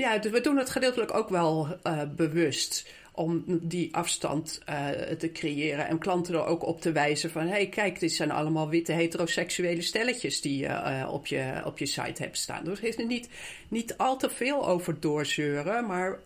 [0.00, 5.88] Ja, we doen het gedeeltelijk ook wel uh, bewust om die afstand uh, te creëren
[5.88, 7.42] en klanten er ook op te wijzen van...
[7.42, 11.78] hé, hey, kijk, dit zijn allemaal witte heteroseksuele stelletjes die je uh, op, je, op
[11.78, 12.64] je site hebt staan.
[12.64, 13.28] Dus is niet,
[13.68, 16.18] niet al te veel over doorzeuren, maar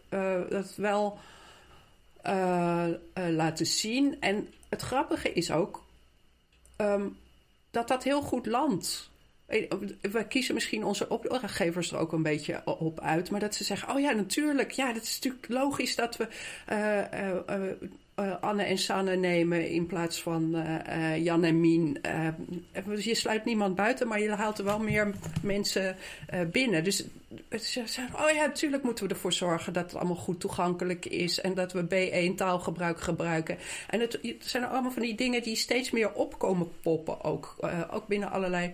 [0.49, 1.19] dat wel
[3.15, 4.21] laten zien.
[4.21, 5.85] En het grappige is ook
[6.77, 7.17] um,
[7.71, 9.13] dat dat heel goed landt.
[9.47, 13.31] We kiezen misschien onze opdrachtgevers er ook een beetje op uit.
[13.31, 14.71] Maar dat ze zeggen: Oh ja, natuurlijk.
[14.71, 16.29] Ja, dat is natuurlijk logisch dat we
[16.73, 17.73] uh, uh,
[18.16, 21.98] uh, Anne en Sanne nemen in plaats van uh, Jan en Mien.
[22.98, 25.96] je sluit niemand buiten, maar je haalt er wel meer mensen
[26.53, 26.85] binnen.
[26.85, 27.05] Dus
[27.50, 31.40] ze zeggen, oh ja, natuurlijk moeten we ervoor zorgen dat het allemaal goed toegankelijk is.
[31.40, 31.85] En dat we
[32.31, 33.59] B1 taalgebruik gebruiken.
[33.90, 37.24] En het, zijn allemaal van die dingen die steeds meer opkomen poppen.
[37.24, 37.57] Ook,
[37.90, 38.72] ook binnen allerlei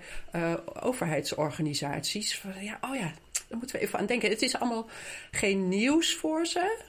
[0.81, 2.43] overheidsorganisaties.
[2.61, 3.13] Ja, oh ja,
[3.49, 4.31] daar moeten we even aan denken.
[4.31, 4.89] Het is allemaal
[5.31, 6.89] geen nieuws voor ze.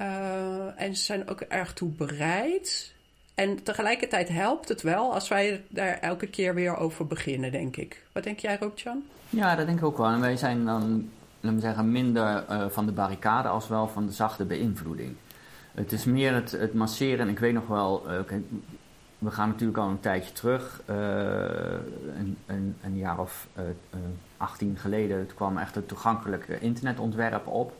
[0.00, 2.92] Uh, en ze zijn ook erg toe bereid.
[3.34, 8.02] En tegelijkertijd helpt het wel als wij daar elke keer weer over beginnen, denk ik.
[8.12, 9.02] Wat denk jij, Rookjan?
[9.30, 10.06] Ja, dat denk ik ook wel.
[10.06, 14.06] En wij zijn dan, laten we zeggen, minder uh, van de barricade als wel van
[14.06, 15.16] de zachte beïnvloeding.
[15.74, 17.18] Het is meer het, het masseren.
[17.18, 18.18] En ik weet nog wel, uh,
[19.18, 20.82] we gaan natuurlijk al een tijdje terug.
[20.86, 23.48] Een, een, een, jaar of
[24.36, 27.72] 18 geleden kwam echt het toegankelijke internetontwerp op.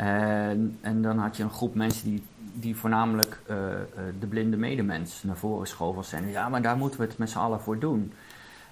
[0.00, 3.56] En, en dan had je een groep mensen die, die voornamelijk uh,
[4.20, 6.28] de blinde medemens naar voren schoven zijn.
[6.28, 8.12] Ja, maar daar moeten we het met z'n allen voor doen.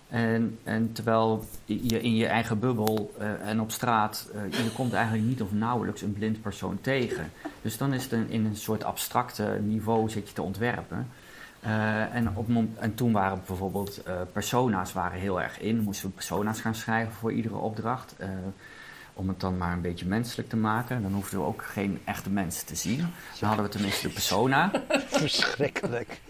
[0.09, 5.27] En, en terwijl je in je eigen bubbel uh, en op straat, je komt eigenlijk
[5.27, 7.31] niet of nauwelijks een blind persoon tegen.
[7.63, 11.09] Dus dan is het in een soort abstracte niveau zit je te ontwerpen.
[12.13, 15.81] en, op, en toen waren bijvoorbeeld persona's waren heel erg in.
[15.81, 18.17] Moesten we persona's gaan schrijven voor iedere opdracht
[19.19, 21.03] om het dan maar een beetje menselijk te maken.
[21.03, 22.99] Dan hoefden we ook geen echte mensen te zien.
[23.39, 24.71] Dan hadden we tenminste de persona.
[25.07, 26.21] Verschrikkelijk.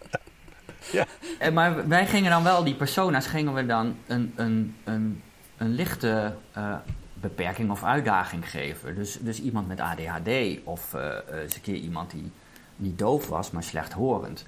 [0.92, 1.04] ja.
[1.38, 5.22] En, maar wij gingen dan wel, die persona's, gingen we dan een, een, een,
[5.56, 6.74] een lichte uh,
[7.14, 8.94] beperking of uitdaging geven.
[8.94, 10.30] Dus, dus iemand met ADHD
[10.64, 12.30] of uh, eens een keer iemand die
[12.76, 14.46] niet doof was, maar slechthorend.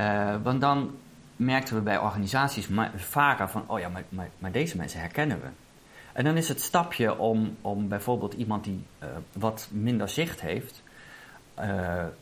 [0.00, 0.96] Uh, want dan
[1.36, 5.46] merkten we bij organisaties vaker van, oh ja, maar, maar, maar deze mensen herkennen we.
[6.16, 8.84] En dan is het stapje om, om bijvoorbeeld iemand die
[9.32, 10.82] wat minder zicht heeft,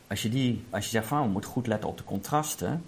[0.07, 2.83] als, je die, als je zegt van we moeten goed letten op de contrasten,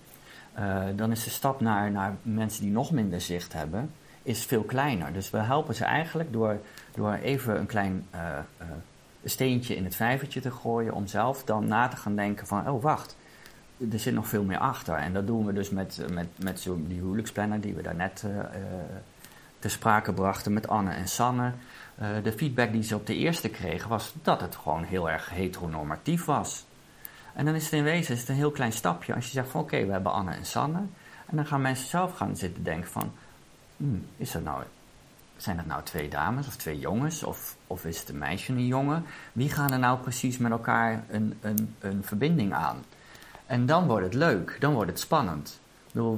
[0.96, 3.92] dan is de stap naar, naar mensen die nog minder zicht hebben,
[4.24, 5.14] is veel kleiner.
[5.14, 6.60] Dus we helpen ze eigenlijk door,
[6.96, 8.08] door even een klein
[9.24, 12.82] steentje in het vijvertje te gooien, om zelf dan na te gaan denken van, oh
[12.82, 13.18] wacht,
[13.92, 14.96] er zit nog veel meer achter.
[14.96, 18.32] En dat doen we dus met, met, met zo die huwelijksplanner die we daarnet uh,
[19.60, 21.52] te sprake brachten met Anne en Sanne.
[22.02, 25.30] Uh, de feedback die ze op de eerste kregen was dat het gewoon heel erg
[25.30, 26.66] heteronormatief was.
[27.34, 29.50] En dan is het in wezen is het een heel klein stapje als je zegt
[29.50, 30.82] van oké, we hebben Anne en Sanne.
[31.26, 33.12] En dan gaan mensen zelf gaan zitten denken van,
[33.78, 34.64] hmm, is dat nou
[35.38, 37.24] zijn dat nou twee dames of twee jongens?
[37.24, 39.06] Of, of is het een meisje en een jongen?
[39.34, 42.84] Wie gaan er nou precies met elkaar een, een, een verbinding aan?
[43.46, 45.60] En dan wordt het leuk, dan wordt het spannend.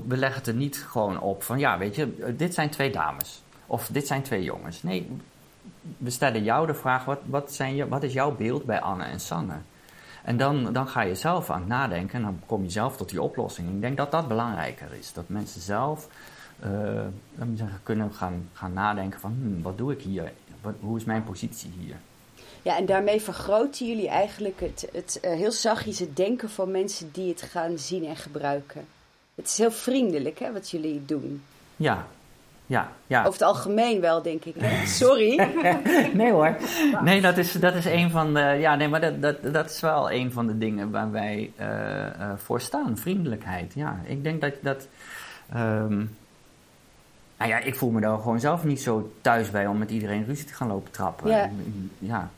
[0.07, 3.41] We leggen het er niet gewoon op van ja, weet je, dit zijn twee dames.
[3.67, 4.83] Of dit zijn twee jongens.
[4.83, 5.09] Nee,
[5.97, 9.19] we stellen jou de vraag: wat, wat, zijn wat is jouw beeld bij Anne en
[9.19, 9.55] Sanne?
[10.23, 13.09] En dan, dan ga je zelf aan het nadenken en dan kom je zelf tot
[13.09, 13.69] die oplossing.
[13.69, 15.13] Ik denk dat dat belangrijker is.
[15.13, 16.07] Dat mensen zelf
[17.55, 20.31] zeggen, kunnen gaan, gaan nadenken van hmm, wat doe ik hier?
[20.61, 21.95] Wat, hoe is mijn positie hier?
[22.61, 27.11] Ja, en daarmee vergroten jullie eigenlijk het, het uh, heel zachtjes het denken van mensen
[27.11, 28.85] die het gaan zien en gebruiken.
[29.39, 31.43] Het is heel vriendelijk hè, wat jullie doen.
[31.75, 32.07] Ja,
[32.65, 33.19] ja, ja.
[33.19, 34.55] Over het algemeen wel, denk ik.
[35.01, 35.35] Sorry.
[36.13, 36.55] nee hoor.
[37.03, 38.39] Nee, dat is, dat is een van de.
[38.39, 42.31] Ja, nee, maar dat, dat, dat is wel een van de dingen waar wij uh,
[42.35, 42.97] voor staan.
[42.97, 43.73] Vriendelijkheid.
[43.73, 44.53] Ja, ik denk dat.
[44.61, 44.87] dat
[45.55, 46.17] um,
[47.37, 50.25] nou ja, ik voel me daar gewoon zelf niet zo thuis bij om met iedereen
[50.25, 51.29] ruzie te gaan lopen trappen.
[51.29, 51.49] Ja.
[51.99, 52.29] ja.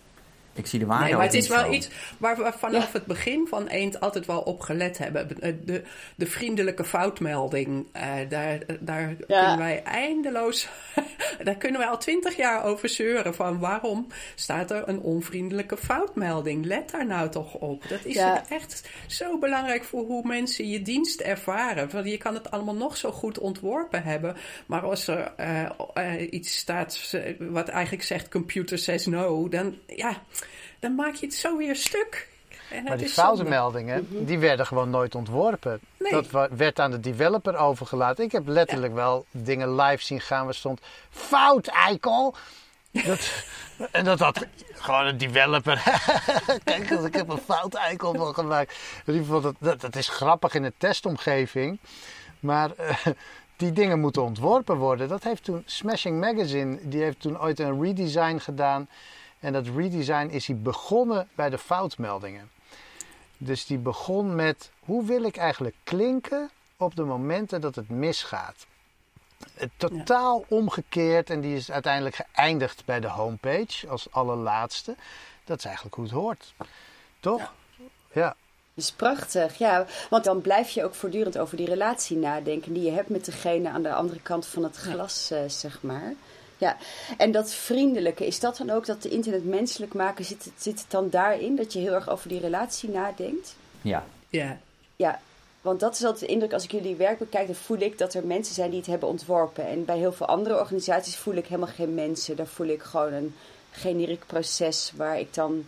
[0.53, 3.47] Ik zie de waarde Nee, maar het is wel iets waar we vanaf het begin
[3.47, 5.27] van Eend altijd wel op gelet hebben.
[5.65, 5.83] De,
[6.15, 10.67] de vriendelijke foutmelding, uh, daar, daar kunnen wij eindeloos...
[11.43, 16.65] daar kunnen wij al twintig jaar over zeuren van waarom staat er een onvriendelijke foutmelding?
[16.65, 17.87] Let daar nou toch op.
[17.89, 21.89] Dat is echt zo belangrijk voor hoe mensen je dienst ervaren.
[21.91, 24.35] Want je kan het allemaal nog zo goed ontworpen hebben,
[24.65, 30.21] maar als er uh, uh, iets staat wat eigenlijk zegt computer says no, dan ja
[30.79, 32.29] dan maak je het zo weer stuk.
[32.69, 34.25] En maar die foutenmeldingen, mhm.
[34.25, 35.79] die werden gewoon nooit ontworpen.
[35.97, 38.23] Dat werd aan de developer overgelaten.
[38.23, 42.35] Ik heb letterlijk wel dingen live zien gaan waar stond fout eikel.
[42.91, 43.43] Dat,
[43.91, 45.83] en dat had gewoon een developer.
[46.63, 48.75] Kijk, ik heb een fout eikel van gemaakt.
[49.05, 51.79] Dat, dat, dat is grappig in de testomgeving.
[52.39, 53.13] Maar uh,
[53.55, 55.07] die dingen moeten ontworpen worden.
[55.07, 58.89] Dat heeft toen Smashing Magazine, die heeft toen ooit een redesign gedaan.
[59.41, 62.49] En dat redesign is hij begonnen bij de foutmeldingen.
[63.37, 68.65] Dus die begon met hoe wil ik eigenlijk klinken op de momenten dat het misgaat.
[69.77, 74.95] Totaal omgekeerd en die is uiteindelijk geëindigd bij de homepage als allerlaatste.
[75.43, 76.53] Dat is eigenlijk hoe het hoort.
[77.19, 77.39] Toch?
[77.39, 77.51] Ja.
[78.11, 78.35] ja.
[78.73, 79.85] Dat is prachtig, ja.
[80.09, 83.69] Want dan blijf je ook voortdurend over die relatie nadenken die je hebt met degene
[83.69, 86.13] aan de andere kant van het glas, uh, zeg maar.
[86.61, 86.77] Ja,
[87.17, 90.79] en dat vriendelijke, is dat dan ook dat de internet menselijk maken, zit het, zit
[90.79, 93.55] het dan daarin dat je heel erg over die relatie nadenkt?
[93.81, 94.03] Ja.
[94.29, 94.59] Ja.
[94.95, 95.19] Ja,
[95.61, 98.13] want dat is altijd de indruk als ik jullie werk bekijk, dan voel ik dat
[98.13, 99.67] er mensen zijn die het hebben ontworpen.
[99.67, 102.35] En bij heel veel andere organisaties voel ik helemaal geen mensen.
[102.35, 103.35] Daar voel ik gewoon een
[103.71, 105.65] generiek proces waar ik dan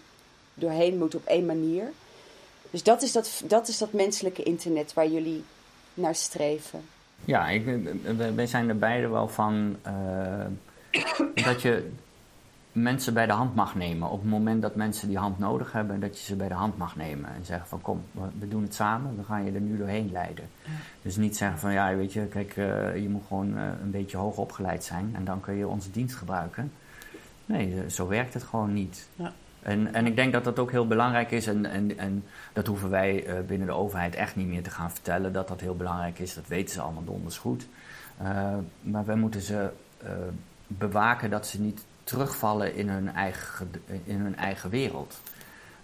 [0.53, 1.91] doorheen moet op één manier.
[2.69, 5.43] Dus dat is dat, dat, is dat menselijke internet waar jullie
[5.93, 6.85] naar streven.
[7.25, 7.65] Ja, ik,
[8.35, 9.75] wij zijn er beide wel van.
[9.87, 10.45] Uh
[11.35, 11.91] dat je
[12.73, 14.09] mensen bij de hand mag nemen.
[14.09, 16.77] Op het moment dat mensen die hand nodig hebben, dat je ze bij de hand
[16.77, 17.29] mag nemen.
[17.35, 18.03] En zeggen van kom,
[18.39, 20.49] we doen het samen, we gaan je er nu doorheen leiden.
[21.01, 24.17] Dus niet zeggen van ja, weet je, kijk, uh, je moet gewoon uh, een beetje
[24.17, 26.71] hoog opgeleid zijn en dan kun je onze dienst gebruiken.
[27.45, 29.07] Nee, eh, zo werkt het gewoon niet.
[29.15, 29.33] Ja.
[29.61, 31.47] En, en ik denk dat dat ook heel belangrijk is.
[31.47, 34.91] En, en, en dat hoeven wij uh, binnen de overheid echt niet meer te gaan
[34.91, 35.33] vertellen.
[35.33, 36.33] Dat dat heel belangrijk is.
[36.33, 37.67] Dat weten ze allemaal donders goed.
[38.81, 39.69] Maar wij moeten ze
[40.67, 43.71] bewaken dat ze niet terugvallen in hun eigen,
[44.03, 45.21] in hun eigen wereld.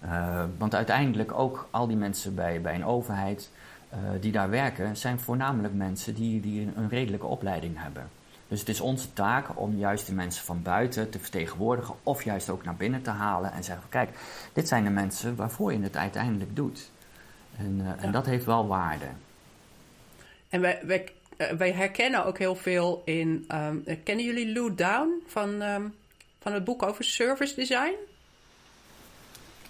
[0.06, 3.50] Uh, want uiteindelijk ook al die mensen bij, bij een overheid
[3.94, 8.10] uh, die daar werken, zijn voornamelijk mensen die, die een redelijke opleiding hebben.
[8.48, 12.50] Dus het is onze taak om juist de mensen van buiten te vertegenwoordigen of juist
[12.50, 14.10] ook naar binnen te halen en zeggen: kijk,
[14.54, 16.92] dit zijn de mensen waarvoor je het uiteindelijk doet.
[17.58, 17.96] En, uh, ja.
[17.98, 19.06] en dat heeft wel waarde.
[20.50, 23.48] En wij, wij uh, wij herkennen ook heel veel in.
[23.54, 25.96] Um, kennen jullie Lou Down van, um,
[26.42, 27.94] van het boek over service design?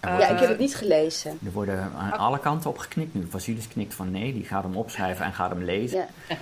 [0.01, 1.39] ja, ik heb het niet gelezen.
[1.45, 3.27] Er worden aan alle kanten op geknikt nu.
[3.29, 6.07] Vasilis knikt van nee, die gaat hem opschrijven en gaat hem lezen.
[6.27, 6.37] Ja.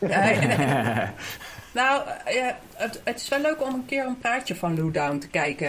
[1.80, 5.18] nou, ja, het, het, is wel leuk om een keer een praatje van Lou Down
[5.18, 5.68] te kijken,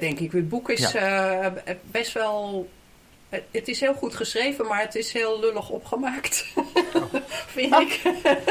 [0.00, 0.32] denk ik.
[0.32, 0.94] Het boek is
[1.90, 2.68] best wel
[3.28, 6.46] het is heel goed geschreven, maar het is heel lullig opgemaakt.
[7.56, 8.00] Vind ik.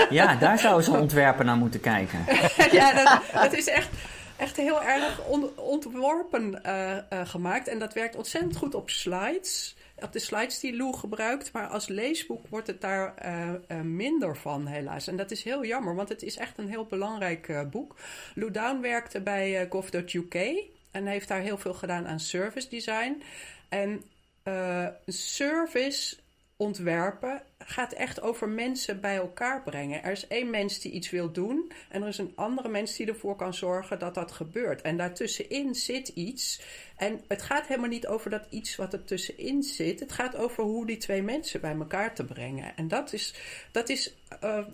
[0.10, 2.26] ja, daar zouden ze ontwerpen naar moeten kijken.
[2.72, 3.90] ja, dat, het is echt,
[4.38, 5.22] echt heel erg
[5.56, 7.68] ontworpen uh, uh, gemaakt.
[7.68, 9.76] En dat werkt ontzettend goed op slides.
[9.96, 11.52] Op de slides die Lou gebruikt.
[11.52, 15.08] Maar als leesboek wordt het daar uh, minder van, helaas.
[15.08, 17.96] En dat is heel jammer, want het is echt een heel belangrijk boek.
[18.34, 20.36] Lou Down werkte bij gov.uk.
[20.92, 23.24] En heeft daar heel veel gedaan aan service design.
[23.70, 24.04] En
[24.48, 26.18] uh, service
[26.58, 30.04] ontwerpen gaat echt over mensen bij elkaar brengen.
[30.04, 33.08] Er is één mens die iets wil doen en er is een andere mens die
[33.08, 34.82] ervoor kan zorgen dat dat gebeurt.
[34.82, 36.62] En daartussenin zit iets.
[36.98, 40.00] En het gaat helemaal niet over dat iets wat er tussenin zit.
[40.00, 42.76] Het gaat over hoe die twee mensen bij elkaar te brengen.
[42.76, 43.34] En dat is,
[43.72, 44.66] dat is uh,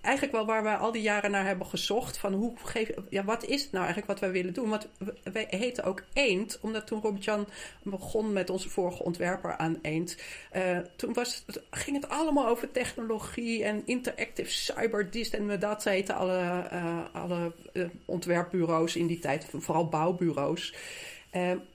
[0.00, 2.18] eigenlijk wel waar we al die jaren naar hebben gezocht.
[2.18, 4.68] Van hoe geef, ja, wat is het nou eigenlijk wat wij willen doen?
[4.68, 4.88] Want
[5.32, 7.46] wij heten ook Eend, omdat toen Robert-Jan
[7.82, 10.16] begon met onze vorige ontwerper aan Eend.
[10.56, 15.84] Uh, toen was, ging het allemaal over technologie en interactive cyber dit en dat.
[15.84, 20.74] heten alle, uh, alle uh, ontwerpbureaus in die tijd, vooral bouwbureaus.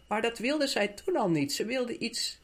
[0.08, 1.54] maar dat wilde zij toen al niet.
[1.54, 2.40] Ze wilde iets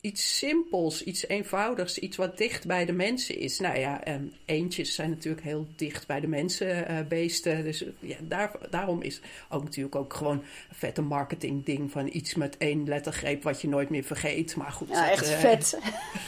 [0.00, 3.58] iets simpels, iets eenvoudigs, iets wat dicht bij de mensen is.
[3.58, 7.64] Nou ja, um, eentjes zijn natuurlijk heel dicht bij de mensen, uh, beesten.
[7.64, 12.34] Dus ja, daar, daarom is ook natuurlijk ook gewoon een vette marketing ding van iets
[12.34, 14.56] met één lettergreep wat je nooit meer vergeet.
[14.56, 14.88] Maar goed.
[14.88, 15.78] Ja, echt uh, vet.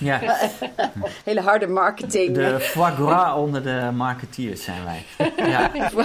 [0.00, 0.50] ja.
[1.24, 2.34] Hele harde marketing.
[2.34, 5.04] De foie gras onder de marketeers zijn wij.
[5.36, 5.72] ja.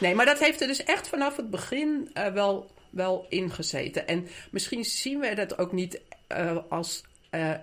[0.00, 4.06] nee, maar dat heeft er dus echt vanaf het begin uh, wel wel ingezeten.
[4.06, 6.00] En misschien zien we dat ook niet
[6.32, 7.02] uh, als.
[7.30, 7.54] Uh,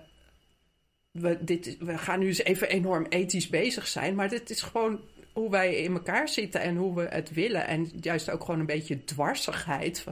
[1.10, 5.00] we, dit, we gaan nu eens even enorm ethisch bezig zijn, maar dit is gewoon
[5.36, 7.66] hoe wij in elkaar zitten en hoe we het willen.
[7.66, 10.04] En juist ook gewoon een beetje dwarsigheid.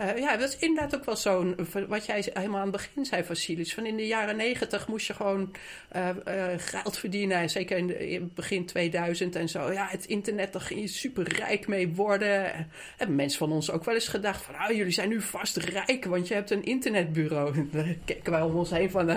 [0.00, 1.56] Uh, ja, dat is inderdaad ook wel zo'n,
[1.88, 3.74] wat jij helemaal aan het begin zei, Vasilis.
[3.74, 5.50] Van in de jaren negentig moest je gewoon
[5.96, 7.50] uh, uh, geld verdienen.
[7.50, 9.72] Zeker in, begin 2000 en zo.
[9.72, 12.68] Ja, het internet, daar ging je super rijk mee worden.
[12.96, 16.04] Hebben mensen van ons ook wel eens gedacht van, ah, jullie zijn nu vast rijk,
[16.04, 17.68] want je hebt een internetbureau.
[17.72, 19.08] Daar keken wij om ons heen van,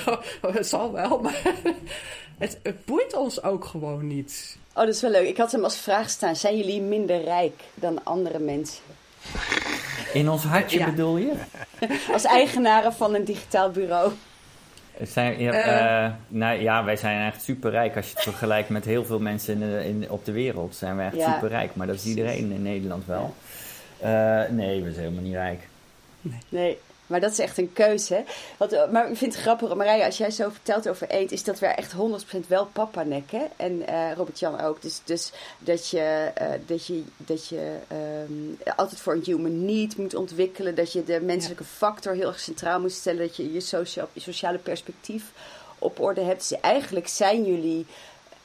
[0.40, 1.42] het zal wel, maar
[2.38, 4.58] het, het boeit ons ook gewoon niet.
[4.74, 5.28] Oh, dat is wel leuk.
[5.28, 6.36] Ik had hem als vraag staan.
[6.36, 8.82] Zijn jullie minder rijk dan andere mensen?
[10.12, 11.32] In ons hartje bedoel je?
[12.12, 14.12] Als eigenaren van een digitaal bureau.
[15.02, 17.96] Zijn, ja, uh, nou, ja, wij zijn echt superrijk.
[17.96, 21.06] Als je het vergelijkt met heel veel mensen in, in op de wereld, zijn wij
[21.06, 21.32] echt ja.
[21.34, 21.74] superrijk.
[21.74, 23.34] Maar dat is iedereen in Nederland wel.
[24.02, 25.68] Uh, nee, we zijn helemaal niet rijk.
[26.20, 26.40] Nee.
[26.48, 26.78] nee.
[27.10, 28.24] Maar dat is echt een keuze.
[28.56, 31.44] Wat, eh, maar ik vind het grappig, Marije, als jij zo vertelt over eet, is
[31.44, 33.48] dat we echt 100% wel papa nekken.
[33.56, 34.82] En uh, Robert-Jan ook.
[34.82, 37.76] Dus, dus dat je, uh, dat je, dat je
[38.28, 40.74] um, altijd voor een human need moet ontwikkelen.
[40.74, 43.26] Dat je de menselijke factor heel erg centraal moet stellen.
[43.26, 45.32] Dat je je, sociaal, je sociale perspectief
[45.78, 46.48] op orde hebt.
[46.48, 47.86] Dus eigenlijk zijn jullie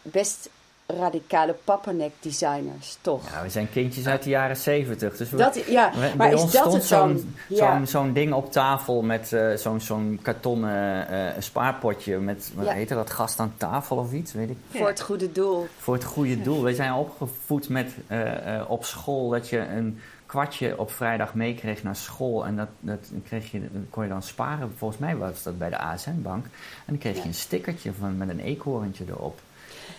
[0.01, 0.49] best
[0.86, 3.30] radicale pappanek designers, toch?
[3.32, 5.17] Ja, we zijn kindjes uit de jaren zeventig.
[5.17, 7.86] Dus we, dat, ja, we, maar bij is ons dat stond zo'n ja.
[7.86, 12.71] zo'n ding op tafel met uh, zo'n zo'n kartonnen uh, spaarpotje met, wat ja.
[12.71, 14.58] heette dat, gast aan tafel of iets, weet ik.
[14.69, 15.67] Voor het goede doel.
[15.78, 16.63] Voor het goede doel.
[16.63, 21.95] We zijn opgevoed met uh, op school dat je een kwartje op vrijdag meekreeg naar
[21.95, 22.45] school.
[22.45, 24.74] En dat, dat kreeg je, kon je dan sparen.
[24.78, 26.45] Volgens mij was dat bij de ASN-bank.
[26.45, 26.52] En
[26.86, 29.39] dan kreeg je een stickertje van, met een eekhoorntje erop.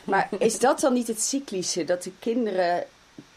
[0.07, 1.85] Maar is dat dan niet het cyclische?
[1.85, 2.85] Dat de kinderen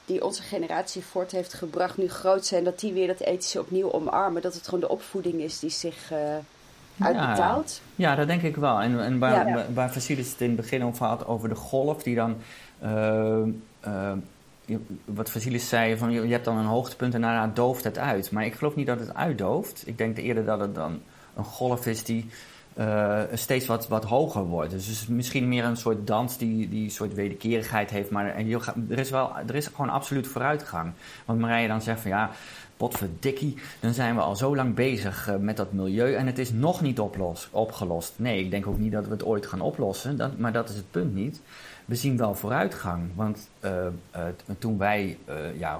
[0.06, 3.92] die onze generatie voort heeft gebracht nu groot zijn, dat die weer dat ethische opnieuw
[3.92, 4.42] omarmen?
[4.42, 6.18] Dat het gewoon de opvoeding is die zich uh,
[7.00, 7.82] uitbetaalt?
[7.96, 8.82] Ja, ja, dat denk ik wel.
[8.82, 9.66] En, en waar, ja.
[9.74, 12.38] waar het in het begin over had, over de golf, die dan.
[12.84, 13.42] Uh,
[13.88, 14.12] uh,
[15.06, 18.32] wat Vasilis zei, van, je, je hebt dan een hoogtepunt en daarna dooft het uit.
[18.32, 19.84] Maar ik geloof niet dat het uitdooft.
[19.88, 21.02] Ik denk eerder dat het dan
[21.36, 22.30] een golf is die
[22.80, 24.72] uh, steeds wat, wat hoger wordt.
[24.72, 28.10] Dus misschien meer een soort dans die, die een soort wederkerigheid heeft.
[28.10, 28.36] Maar
[28.90, 30.92] er is, wel, er is gewoon absoluut vooruitgang.
[31.26, 32.32] Want Marije dan zegt van ja,
[32.78, 36.52] potverdikkie, dan zijn we al zo lang bezig uh, met dat milieu en het is
[36.52, 38.14] nog niet oplos, opgelost.
[38.16, 40.92] Nee, ik denk ook niet dat we het ooit gaan oplossen, maar dat is het
[40.92, 41.42] punt niet.
[41.86, 43.88] We zien wel vooruitgang, want uh,
[44.60, 45.18] toen wij
[45.58, 45.80] ja,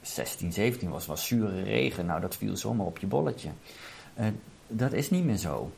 [0.00, 3.48] 16, 17 was, was zure regen, nou dat viel zomaar op je bolletje
[4.66, 5.70] dat is niet meer zo.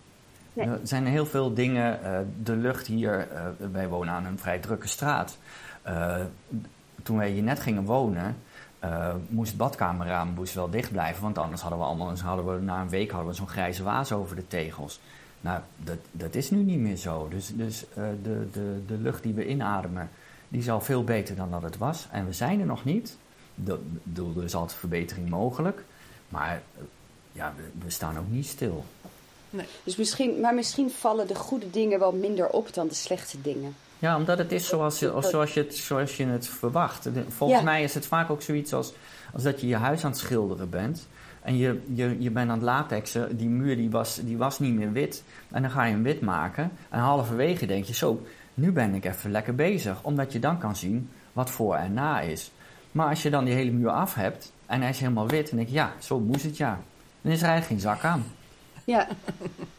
[0.54, 1.98] Er zijn heel veel dingen.
[2.02, 5.38] Uh, de lucht hier, uh, wij wonen aan een vrij drukke straat.
[5.86, 6.16] Uh,
[7.02, 8.36] toen wij hier net gingen wonen,
[9.28, 12.80] moest het badkamerraam moest wel dicht blijven, want anders hadden we allemaal, hadden we, na
[12.80, 15.00] een week hadden we zo'n grijze waas over de tegels.
[15.40, 17.28] Nou, dat, dat is nu niet meer zo.
[17.28, 17.86] Dus, dus
[18.22, 20.08] de, de, de lucht die we inademen,
[20.48, 22.08] die is al veel beter dan dat het was.
[22.10, 23.16] En we zijn er nog niet.
[23.66, 25.84] Er is altijd verbetering mogelijk.
[26.28, 26.62] Maar
[27.36, 28.84] ja, we, we staan ook niet stil.
[29.50, 29.66] Nee.
[29.84, 33.76] Dus misschien, maar misschien vallen de goede dingen wel minder op dan de slechte dingen.
[33.98, 37.08] Ja, omdat het is zoals je, zoals je, het, zoals je het verwacht.
[37.28, 38.92] Volgens mij is het vaak ook zoiets als,
[39.32, 41.08] als dat je je huis aan het schilderen bent.
[41.42, 44.74] En je, je, je bent aan het latexen, die muur die was, die was niet
[44.74, 45.22] meer wit.
[45.50, 46.72] En dan ga je hem wit maken.
[46.88, 48.22] En halverwege denk je, zo,
[48.54, 49.98] nu ben ik even lekker bezig.
[50.02, 52.50] Omdat je dan kan zien wat voor en na is.
[52.92, 55.56] Maar als je dan die hele muur af hebt en hij is helemaal wit, dan
[55.56, 56.80] denk je, ja, zo moest het ja.
[57.26, 58.24] Dan is er eigenlijk geen zak aan.
[58.84, 59.08] Ja,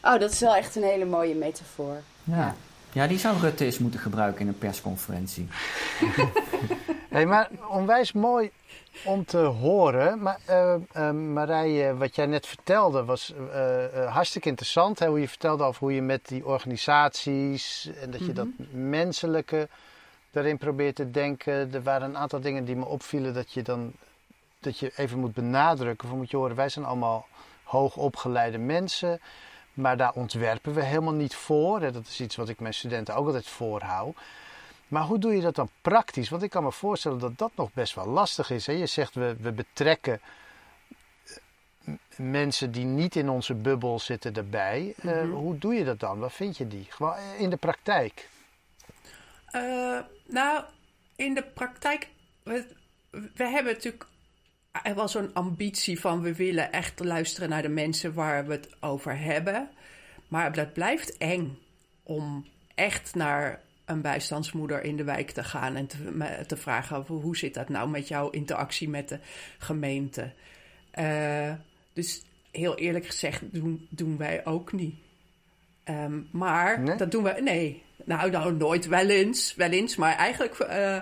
[0.02, 2.02] oh, dat is wel echt een hele mooie metafoor.
[2.24, 2.56] Ja,
[2.92, 3.08] ja.
[3.08, 5.48] die zou Rutte eens moeten gebruiken in een persconferentie.
[7.10, 8.52] hey, maar onwijs mooi
[9.06, 10.22] om te horen.
[10.22, 15.00] Maar uh, uh, Marije, wat jij net vertelde was uh, hartstikke interessant.
[15.00, 15.08] Hè?
[15.08, 18.90] Hoe je vertelde over hoe je met die organisaties en dat je dat mhm.
[18.90, 19.68] menselijke
[20.32, 21.74] daarin probeert te denken.
[21.74, 23.94] Er waren een aantal dingen die me opvielen dat je dan
[24.68, 26.08] dat je even moet benadrukken.
[26.08, 27.28] Van moet je horen, wij zijn allemaal
[27.64, 29.20] hoogopgeleide mensen.
[29.74, 31.80] Maar daar ontwerpen we helemaal niet voor.
[31.80, 34.16] Dat is iets wat ik mijn studenten ook altijd voorhoud.
[34.88, 36.30] Maar hoe doe je dat dan praktisch?
[36.30, 38.66] Want ik kan me voorstellen dat dat nog best wel lastig is.
[38.66, 38.74] Hè?
[38.74, 40.22] Je zegt we, we betrekken
[41.86, 44.94] eh, mensen die niet in onze bubbel zitten erbij.
[44.98, 45.30] Eh, mhm.
[45.30, 46.20] hoe doe je dat dan?
[46.20, 46.86] Wat vind je die?
[46.90, 48.30] Gewoon in de praktijk.
[49.52, 50.64] Uh, nou,
[51.16, 52.10] in de praktijk.
[52.44, 52.66] We,
[53.10, 54.06] we hebben natuurlijk
[54.84, 58.70] er was zo'n ambitie van we willen echt luisteren naar de mensen waar we het
[58.80, 59.70] over hebben.
[60.28, 61.58] Maar dat blijft eng
[62.04, 67.38] om echt naar een bijstandsmoeder in de wijk te gaan en te, te vragen hoe
[67.38, 69.20] zit dat nou met jouw interactie met de
[69.58, 70.32] gemeente.
[71.00, 71.54] Uh,
[71.94, 72.22] dus
[72.52, 74.96] heel eerlijk gezegd doen, doen wij ook niet.
[75.86, 77.42] Um, maar dat doen we.
[77.42, 81.02] Nee, nou, nou nooit wel eens, wel eens, maar eigenlijk uh,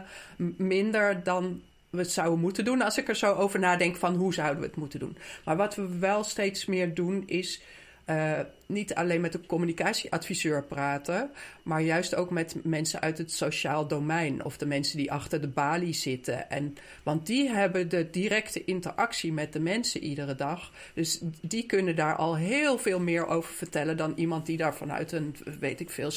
[0.57, 1.61] minder dan
[1.95, 2.81] we het zouden moeten doen.
[2.81, 5.17] Als ik er zo over nadenk van hoe zouden we het moeten doen.
[5.45, 7.61] Maar wat we wel steeds meer doen is
[8.09, 11.29] uh, niet alleen met de communicatieadviseur praten,
[11.63, 15.47] maar juist ook met mensen uit het sociaal domein of de mensen die achter de
[15.47, 16.49] balie zitten.
[16.49, 20.71] En, want die hebben de directe interactie met de mensen iedere dag.
[20.93, 25.11] Dus die kunnen daar al heel veel meer over vertellen dan iemand die daar vanuit
[25.11, 26.11] een, weet ik veel,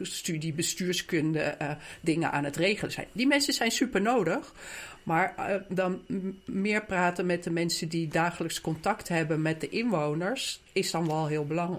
[0.00, 1.70] studie bestuurskunde uh,
[2.00, 3.06] dingen aan het regelen zijn.
[3.12, 4.54] Die mensen zijn super nodig.
[5.02, 6.02] Maar uh, dan
[6.44, 11.26] meer praten met de mensen die dagelijks contact hebben met de inwoners is dan wel
[11.26, 11.77] heel belangrijk.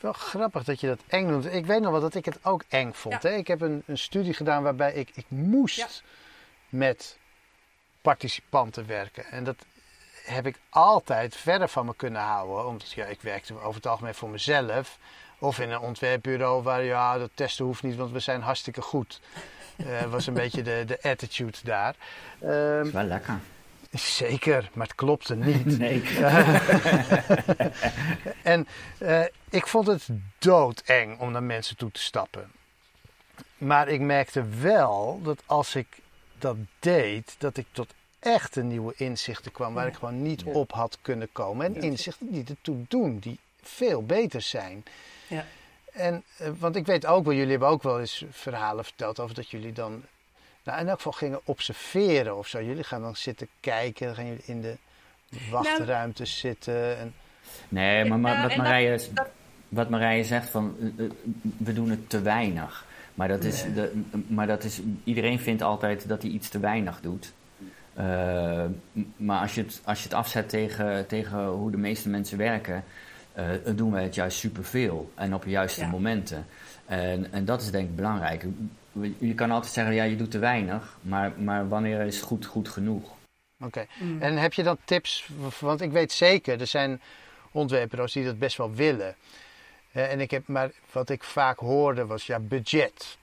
[0.00, 1.52] Wel grappig dat je dat eng noemt.
[1.52, 3.22] Ik weet nog wel dat ik het ook eng vond.
[3.22, 3.30] Hè?
[3.30, 6.02] Ik heb een, een, studie gedaan waarbij ik, ik moest
[6.68, 7.18] met
[8.00, 9.24] participanten werken.
[9.24, 9.56] En dat
[10.24, 12.66] heb ik altijd verder van me kunnen houden.
[12.66, 14.98] Omdat ja, ik werkte over het algemeen voor mezelf.
[15.38, 19.20] Of in een ontwerpbureau waar ja, dat testen hoeft niet, want we zijn hartstikke goed.
[19.76, 21.94] Uh, was een beetje de, de attitude daar.
[22.42, 23.38] Um, is wel lekker.
[23.96, 25.78] Zeker, maar het klopte niet.
[25.78, 26.02] Nee.
[28.42, 28.66] en
[28.98, 32.50] uh, ik vond het doodeng om naar mensen toe te stappen.
[33.58, 35.86] Maar ik merkte wel dat als ik
[36.38, 40.98] dat deed, dat ik tot echte nieuwe inzichten kwam waar ik gewoon niet op had
[41.02, 41.66] kunnen komen.
[41.66, 44.84] En inzichten die ertoe doen, die veel beter zijn.
[45.26, 45.44] Ja.
[45.92, 49.34] En, uh, want ik weet ook wel, jullie hebben ook wel eens verhalen verteld over
[49.34, 50.04] dat jullie dan
[50.66, 52.62] nou, in elk geval gingen observeren of zo.
[52.62, 54.76] Jullie gaan dan zitten kijken, dan gaan jullie in de
[55.50, 56.98] wachtruimte nou, zitten.
[56.98, 57.14] En...
[57.68, 59.00] Nee, maar, maar wat, Marije,
[59.68, 61.10] wat Marije zegt van eh, eh,
[61.56, 62.86] we doen het te weinig.
[63.14, 67.00] Maar dat, is, de, maar dat is, iedereen vindt altijd dat hij iets te weinig
[67.00, 67.32] doet.
[67.98, 68.64] Uh,
[69.16, 72.84] maar als je het, als je het afzet tegen, tegen hoe de meeste mensen werken,
[73.38, 73.44] uh,
[73.74, 76.46] doen wij het juist superveel en op de juiste momenten.
[76.86, 78.44] En, en dat is denk ik belangrijk
[79.18, 82.68] je kan altijd zeggen, ja, je doet te weinig, maar, maar wanneer is goed goed
[82.68, 83.14] genoeg?
[83.60, 84.22] Oké, mm.
[84.22, 85.28] en heb je dan tips,
[85.60, 87.00] want ik weet zeker, er zijn
[87.50, 89.14] ontwerpers die dat best wel willen.
[89.92, 93.18] En ik heb, maar wat ik vaak hoorde was, ja, budget.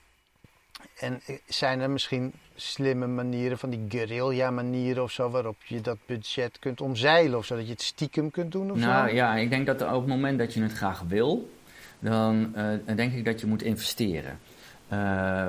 [0.98, 5.80] En eh, zijn er misschien slimme manieren, van die guerrilla manieren of zo, waarop je
[5.80, 9.36] dat budget kunt omzeilen of zo, dat je het stiekem kunt doen of nou, ja,
[9.36, 11.50] ik denk dat op het moment dat je het graag wil,
[11.98, 14.38] dan uh, denk ik dat je moet investeren.
[14.94, 15.48] Uh,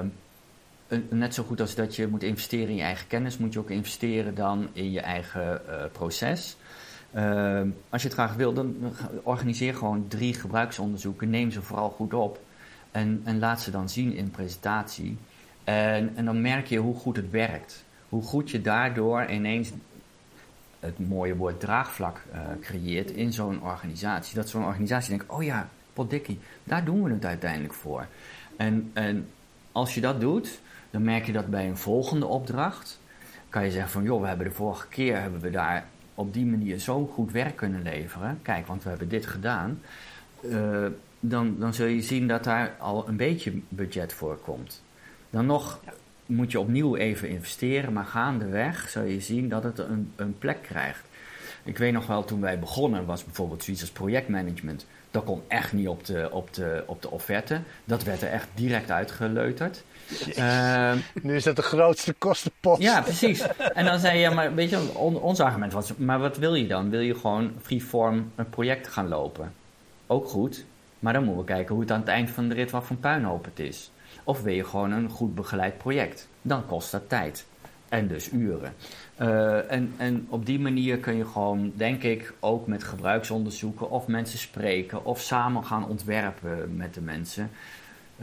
[1.10, 3.70] net zo goed als dat je moet investeren in je eigen kennis, moet je ook
[3.70, 6.58] investeren dan in je eigen uh, proces.
[7.16, 8.76] Uh, als je het graag wil, dan
[9.24, 11.30] organiseer gewoon drie gebruiksonderzoeken.
[11.30, 12.39] Neem ze vooral goed op.
[12.91, 15.18] En, en laat ze dan zien in presentatie.
[15.64, 17.86] En, en dan merk je hoe goed het werkt.
[18.10, 19.72] hoe goed je daardoor ineens
[20.80, 24.36] het mooie woord draagvlak uh, creëert in zo'n organisatie.
[24.36, 28.08] Dat zo'n organisatie denkt, oh ja, potdikkie, daar doen we het uiteindelijk voor.
[28.58, 29.28] En, en
[29.76, 30.60] als je dat doet,
[30.92, 33.00] dan merk je dat bij een volgende opdracht.
[33.50, 36.46] Kan je zeggen van, joh, we hebben de vorige keer hebben we daar op die
[36.46, 38.40] manier zo goed werk kunnen leveren.
[38.42, 39.82] Kijk, want we hebben dit gedaan.
[40.42, 40.86] Uh,
[41.20, 44.84] dan, dan zul je zien dat daar al een beetje budget voor komt.
[45.30, 45.80] Dan nog
[46.26, 50.62] moet je opnieuw even investeren, maar gaandeweg zul je zien dat het een, een plek
[50.62, 51.04] krijgt.
[51.64, 54.86] Ik weet nog wel, toen wij begonnen, was bijvoorbeeld zoiets als projectmanagement.
[55.16, 57.59] Dat kon echt niet op de, op de, op de offerte.
[57.86, 59.84] Dat werd er echt direct uitgeleuterd.
[60.38, 62.82] Uh, nu is dat de grootste kostenpost.
[62.82, 63.41] Ja, precies.
[63.74, 66.89] En dan zei je, maar weet je, ons argument was, maar wat wil je dan?
[66.89, 69.53] Wil je gewoon freeform een project gaan lopen?
[70.07, 70.66] Ook goed,
[70.99, 72.95] maar dan moeten we kijken hoe het aan het eind van de rit wat voor
[72.95, 73.91] puinhoop het is.
[74.24, 76.28] Of wil je gewoon een goed begeleid project?
[76.41, 77.45] Dan kost dat tijd.
[77.96, 78.74] En dus uren.
[79.22, 84.08] Uh, en, en op die manier kun je gewoon, denk ik, ook met gebruiksonderzoeken of
[84.08, 87.50] mensen spreken of samen gaan ontwerpen met de mensen.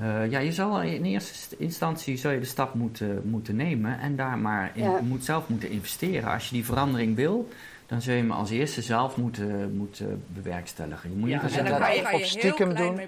[0.00, 4.16] Uh, ja, je zal in eerste instantie zou je de stap moeten, moeten nemen en
[4.16, 6.32] daar maar in, moet zelf moeten investeren.
[6.32, 7.48] Als je die verandering wil,
[7.92, 11.10] dan zul je hem als eerste zelf moeten, moeten bewerkstelligen.
[11.10, 13.00] Je moet ja, niet en dan kan je, kan je stiekem doen.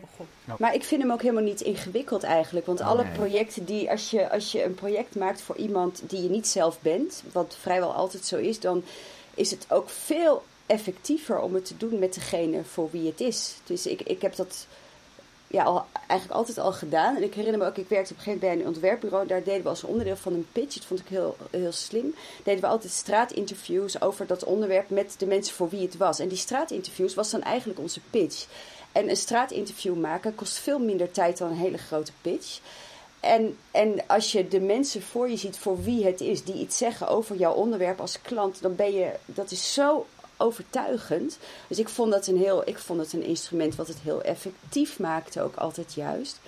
[0.59, 2.67] Maar ik vind hem ook helemaal niet ingewikkeld eigenlijk.
[2.67, 6.29] Want alle projecten die, als je, als je een project maakt voor iemand die je
[6.29, 8.83] niet zelf bent, wat vrijwel altijd zo is, dan
[9.35, 13.55] is het ook veel effectiever om het te doen met degene voor wie het is.
[13.65, 14.67] Dus ik, ik heb dat
[15.55, 17.17] ja, al, eigenlijk altijd al gedaan.
[17.17, 19.27] En ik herinner me ook, ik werkte op een gegeven moment bij een ontwerpbureau.
[19.27, 22.15] Daar deden we als onderdeel van een pitch, dat vond ik heel, heel slim.
[22.43, 26.19] Deden we altijd straatinterviews over dat onderwerp met de mensen voor wie het was.
[26.19, 28.47] En die straatinterviews was dan eigenlijk onze pitch.
[28.93, 32.61] En een straatinterview maken kost veel minder tijd dan een hele grote pitch.
[33.21, 36.79] En, en als je de mensen voor je ziet voor wie het is, die iets
[36.79, 41.39] zeggen over jouw onderwerp als klant, dan ben je, dat is zo overtuigend.
[41.69, 44.99] Dus ik vond, dat een heel, ik vond het een instrument wat het heel effectief
[44.99, 46.41] maakte, ook altijd juist.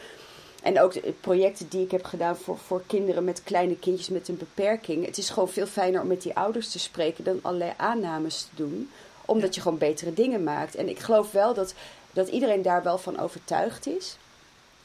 [0.63, 4.29] En ook de projecten die ik heb gedaan voor, voor kinderen met kleine kindjes met
[4.29, 5.07] een beperking.
[5.07, 8.63] Het is gewoon veel fijner om met die ouders te spreken dan allerlei aannames te
[8.63, 8.91] doen.
[9.25, 10.75] Omdat je gewoon betere dingen maakt.
[10.75, 11.75] En ik geloof wel dat,
[12.13, 14.17] dat iedereen daar wel van overtuigd is.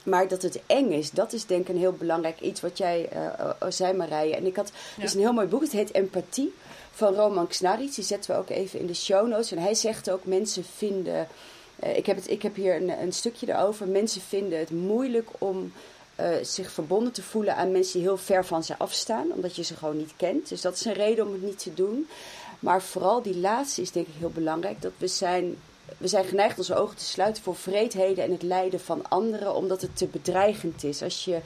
[0.04, 3.10] Maar dat het eng is, dat is denk ik een heel belangrijk iets wat jij
[3.14, 4.36] uh, zei, Marije.
[4.36, 5.04] En ik had, ja.
[5.04, 6.54] is een heel mooi boek, het heet Empathie
[6.92, 7.96] van Roman Knarits.
[7.96, 9.52] Die zetten we ook even in de show notes.
[9.52, 11.28] En hij zegt ook, mensen vinden...
[11.84, 13.88] Uh, ik, heb het, ik heb hier een, een, stukje erover.
[13.88, 15.74] Mensen vinden het moeilijk om
[16.20, 19.32] uh, zich verbonden te voelen aan mensen die heel ver van ze afstaan.
[19.32, 20.50] Omdat je ze gewoon niet kent.
[20.50, 22.08] Dus dat is een reden om het niet te doen.
[22.60, 24.82] Maar vooral die laatste is denk ik heel belangrijk.
[24.82, 25.58] Dat we zijn
[25.98, 29.82] we zijn geneigd onze ogen te sluiten voor vreedheden en het lijden van anderen, omdat
[29.82, 31.02] het te bedreigend is.
[31.02, 31.40] Als je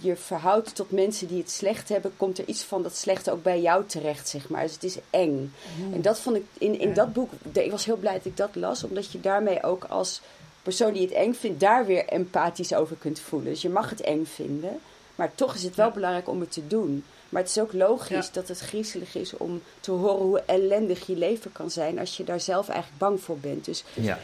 [0.00, 3.42] je verhoudt tot mensen die het slecht hebben, komt er iets van dat slechte ook
[3.42, 4.62] bij jou terecht, zeg maar.
[4.62, 5.52] Dus het is eng.
[5.92, 8.54] En dat vond ik in, in dat boek, ik was heel blij dat ik dat
[8.54, 10.20] las, omdat je daarmee ook als
[10.62, 13.52] persoon die het eng vindt, daar weer empathisch over kunt voelen.
[13.52, 14.80] Dus je mag het eng vinden,
[15.14, 17.04] maar toch is het wel belangrijk om het te doen.
[17.28, 21.16] Maar het is ook logisch dat het griezelig is om te horen hoe ellendig je
[21.16, 23.64] leven kan zijn als je daar zelf eigenlijk bang voor bent.
[23.64, 24.18] Dus ja.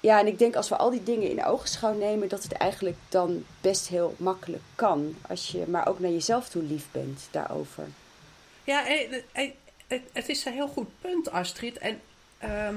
[0.00, 2.96] Ja, en ik denk als we al die dingen in oogschouw nemen, dat het eigenlijk
[3.08, 5.16] dan best heel makkelijk kan.
[5.28, 7.88] Als je maar ook naar jezelf toe lief bent daarover.
[8.64, 8.84] Ja,
[10.12, 11.78] het is een heel goed punt, Astrid.
[11.78, 12.00] En
[12.38, 12.74] ehm,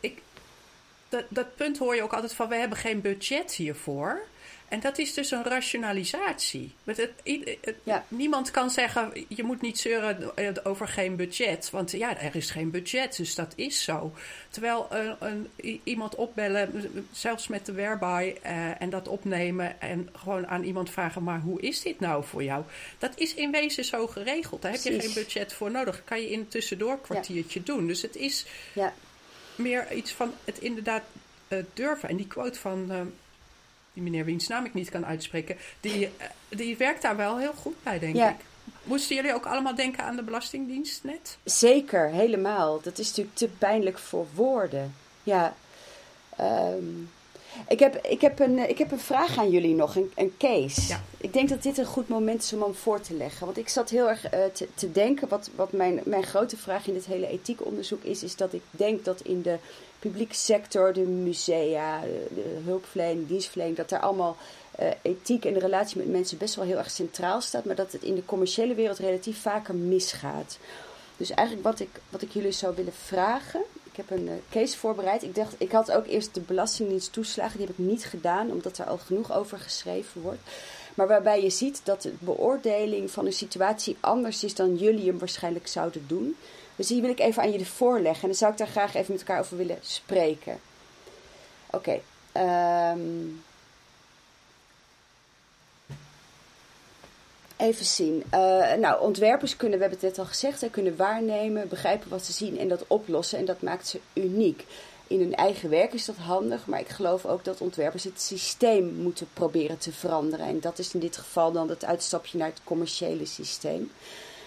[0.00, 0.22] ik,
[1.08, 4.22] dat, dat punt hoor je ook altijd van: we hebben geen budget hiervoor.
[4.68, 6.72] En dat is dus een rationalisatie.
[6.84, 7.10] Het,
[7.62, 10.32] het, Niemand kan zeggen, je moet niet zeuren
[10.64, 11.70] over geen budget.
[11.70, 14.12] Want ja, er is geen budget, dus dat is zo.
[14.50, 15.50] Terwijl uh, een,
[15.84, 19.80] iemand opbellen, zelfs met de whereby, uh, en dat opnemen...
[19.80, 22.64] en gewoon aan iemand vragen, maar hoe is dit nou voor jou?
[22.98, 24.62] Dat is in wezen zo geregeld.
[24.62, 25.94] Daar heb je geen budget voor nodig.
[25.94, 27.86] Dat kan je in een tussendoor kwartiertje doen.
[27.86, 28.92] Dus het is ja.
[29.54, 31.02] meer iets van het inderdaad
[31.48, 32.08] uh, durven.
[32.08, 33.12] En die quote van
[33.94, 37.52] die meneer wiens naam ik niet kan uitspreken, die, eh, die werkt daar wel heel
[37.52, 38.44] goed bij, denk ik.
[38.82, 41.38] Moesten jullie ook allemaal denken aan de Belastingdienst net?
[41.44, 42.80] Zeker, helemaal.
[42.80, 44.94] Dat is natuurlijk te pijnlijk voor woorden.
[45.22, 45.54] Ja.
[46.40, 47.10] Um,
[47.68, 50.88] ik, heb, ik, heb een, ik heb een vraag aan jullie nog, een, een case.
[50.88, 51.02] Ja.
[51.16, 53.46] Ik denk dat dit een goed moment is om hem voor te leggen.
[53.46, 56.86] Want ik zat heel erg uh, te, te, denken, wat, wat mijn, mijn grote vraag
[56.86, 59.58] in dit hele ethiekonderzoek is, is dat ik denk dat in de
[59.98, 62.00] publieke sector, de musea,
[62.34, 64.36] de hulpverlening, dienstverlening, dat daar allemaal
[64.80, 67.92] uh, ethiek en de relatie met mensen best wel heel erg centraal staat, maar dat
[67.92, 70.58] het in de commerciële wereld relatief vaker misgaat.
[71.16, 73.62] Dus eigenlijk wat ik, wat ik jullie zou willen vragen,
[73.94, 75.22] ik heb een uh, case voorbereid.
[75.22, 78.78] Ik dacht, ik had ook eerst de Belastingdienst toeslagen, die heb ik niet gedaan, omdat
[78.78, 80.40] er al genoeg over geschreven wordt.
[80.94, 85.18] maar waarbij je ziet dat de beoordeling van een situatie anders is dan jullie hem
[85.18, 86.36] waarschijnlijk zouden doen.
[86.76, 89.12] Dus die wil ik even aan jullie voorleggen en dan zou ik daar graag even
[89.12, 90.60] met elkaar over willen spreken.
[91.70, 92.00] Oké.
[92.32, 93.00] Ehm,
[97.56, 98.22] even zien.
[98.34, 102.32] Uh, nou, ontwerpers kunnen, we hebben het net al gezegd, kunnen waarnemen, begrijpen wat ze
[102.32, 103.38] zien en dat oplossen.
[103.38, 104.64] En dat maakt ze uniek.
[105.06, 108.94] In hun eigen werk is dat handig, maar ik geloof ook dat ontwerpers het systeem
[108.94, 110.46] moeten proberen te veranderen.
[110.46, 113.90] En dat is in dit geval dan het uitstapje naar het commerciële systeem.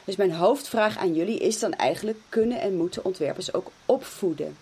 [0.04, 4.58] Dus mijn hoofdvraag aan jullie is dan eigenlijk: kunnen en moeten ontwerpers ook opvoeden?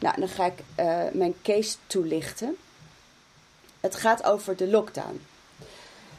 [0.00, 2.56] Nou, dan ga ik uh, mijn case toelichten.
[3.80, 5.20] Het gaat over de lockdown.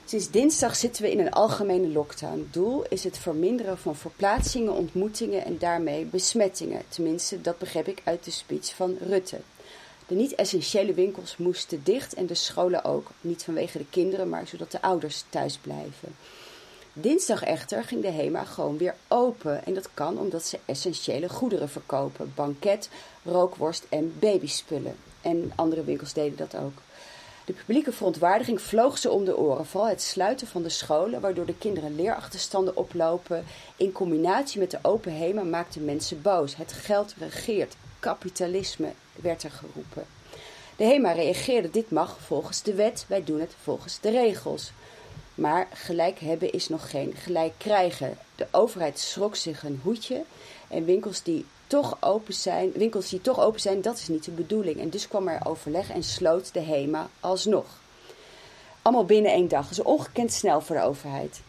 [0.05, 2.47] Sinds dinsdag zitten we in een algemene lockdown.
[2.51, 6.81] Doel is het verminderen van verplaatsingen, ontmoetingen en daarmee besmettingen.
[6.87, 9.39] Tenminste, dat begreep ik uit de speech van Rutte.
[10.07, 13.07] De niet-essentiële winkels moesten dicht en de scholen ook.
[13.21, 16.15] Niet vanwege de kinderen, maar zodat de ouders thuis blijven.
[16.93, 19.65] Dinsdag echter ging de HEMA gewoon weer open.
[19.65, 22.89] En dat kan omdat ze essentiële goederen verkopen: banket,
[23.23, 24.95] rookworst en babyspullen.
[25.21, 26.73] En andere winkels deden dat ook.
[27.45, 29.65] De publieke verontwaardiging vloog ze om de oren.
[29.65, 33.45] Vooral het sluiten van de scholen, waardoor de kinderen leerachterstanden oplopen.
[33.75, 36.55] In combinatie met de open HEMA maakte mensen boos.
[36.55, 37.75] Het geld regeert.
[37.99, 40.05] Kapitalisme werd er geroepen.
[40.75, 44.71] De HEMA reageerde: dit mag volgens de wet, wij doen het volgens de regels.
[45.35, 48.17] Maar gelijk hebben is nog geen gelijk krijgen.
[48.35, 50.23] De overheid schrok zich een hoedje
[50.67, 54.31] en winkels die toch open zijn, winkels die toch open zijn, dat is niet de
[54.31, 54.79] bedoeling.
[54.79, 57.65] En dus kwam er overleg en sloot de HEMA alsnog.
[58.81, 59.69] Allemaal binnen één dag.
[59.69, 61.41] Is ongekend snel voor de overheid.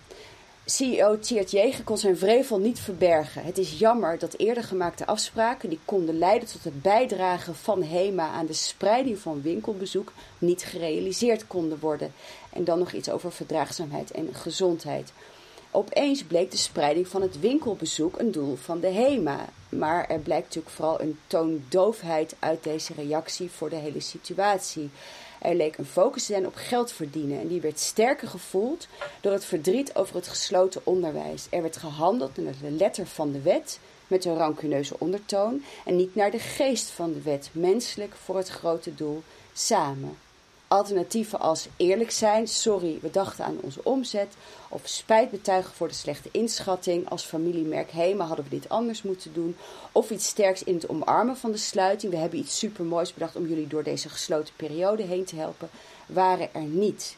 [0.64, 3.44] CEO Tjeerd Jeger kon zijn vrevel niet verbergen.
[3.44, 8.28] Het is jammer dat eerder gemaakte afspraken die konden leiden tot het bijdragen van HEMA
[8.28, 12.12] aan de spreiding van winkelbezoek niet gerealiseerd konden worden.
[12.52, 15.12] En dan nog iets over verdraagzaamheid en gezondheid.
[15.74, 19.48] Opeens bleek de spreiding van het winkelbezoek een doel van de HEMA.
[19.68, 24.90] Maar er blijkt natuurlijk vooral een toondoofheid uit deze reactie voor de hele situatie.
[25.40, 28.88] Er leek een focus te zijn op geld verdienen en die werd sterker gevoeld
[29.20, 31.46] door het verdriet over het gesloten onderwijs.
[31.50, 36.14] Er werd gehandeld naar de letter van de wet met een rancuneuze ondertoon en niet
[36.14, 40.16] naar de geest van de wet, menselijk voor het grote doel samen.
[40.72, 44.34] Alternatieven als eerlijk zijn, sorry, we dachten aan onze omzet,
[44.68, 49.32] of spijt betuigen voor de slechte inschatting, als familiemerk Hema hadden we dit anders moeten
[49.32, 49.56] doen,
[49.92, 53.46] of iets sterks in het omarmen van de sluiting, we hebben iets supermoois bedacht om
[53.46, 55.70] jullie door deze gesloten periode heen te helpen,
[56.06, 57.16] waren er niet.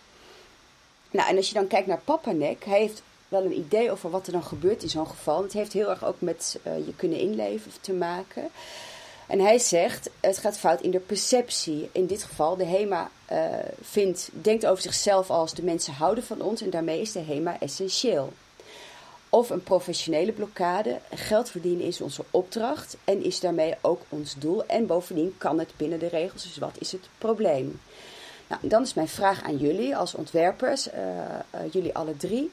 [1.11, 4.27] Nou, en als je dan kijkt naar Papanek, hij heeft wel een idee over wat
[4.27, 5.43] er dan gebeurt in zo'n geval.
[5.43, 8.51] Het heeft heel erg ook met uh, je kunnen inleven te maken.
[9.27, 11.89] En hij zegt, het gaat fout in de perceptie.
[11.93, 13.39] In dit geval, de HEMA uh,
[13.81, 17.61] vindt, denkt over zichzelf als de mensen houden van ons en daarmee is de HEMA
[17.61, 18.33] essentieel.
[19.29, 20.99] Of een professionele blokkade.
[21.15, 24.67] Geld verdienen is onze opdracht en is daarmee ook ons doel.
[24.67, 27.81] En bovendien kan het binnen de regels, dus wat is het probleem?
[28.47, 32.53] Nou, dan is mijn vraag aan jullie als ontwerpers, uh, uh, jullie alle drie.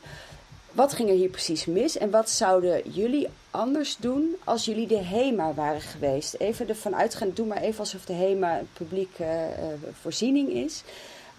[0.71, 5.03] Wat ging er hier precies mis en wat zouden jullie anders doen als jullie de
[5.03, 6.33] HEMA waren geweest?
[6.33, 10.83] Even ervan uitgaan, doe maar even alsof de HEMA een publieke uh, voorziening is.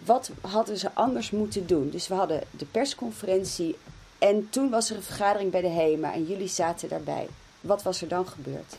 [0.05, 1.91] Wat hadden ze anders moeten doen?
[1.91, 3.77] Dus we hadden de persconferentie
[4.19, 7.29] en toen was er een vergadering bij de HEMA en jullie zaten daarbij.
[7.61, 8.77] Wat was er dan gebeurd?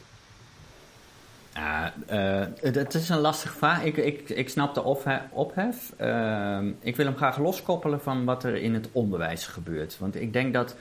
[1.54, 3.84] Ja, uh, het is een lastige vraag.
[3.84, 4.84] Ik, ik, ik snap de
[5.32, 5.94] ophef.
[6.02, 9.98] Uh, ik wil hem graag loskoppelen van wat er in het onderwijs gebeurt.
[10.00, 10.76] Want ik denk dat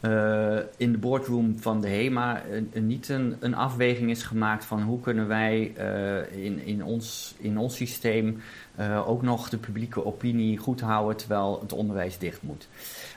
[0.00, 2.42] uh, in de boardroom van de HEMA
[2.72, 5.60] niet een, een afweging is gemaakt van hoe kunnen wij
[6.30, 8.42] in, in, ons, in ons systeem
[9.06, 12.68] ook nog de publieke opinie goed houden terwijl het onderwijs dicht moet.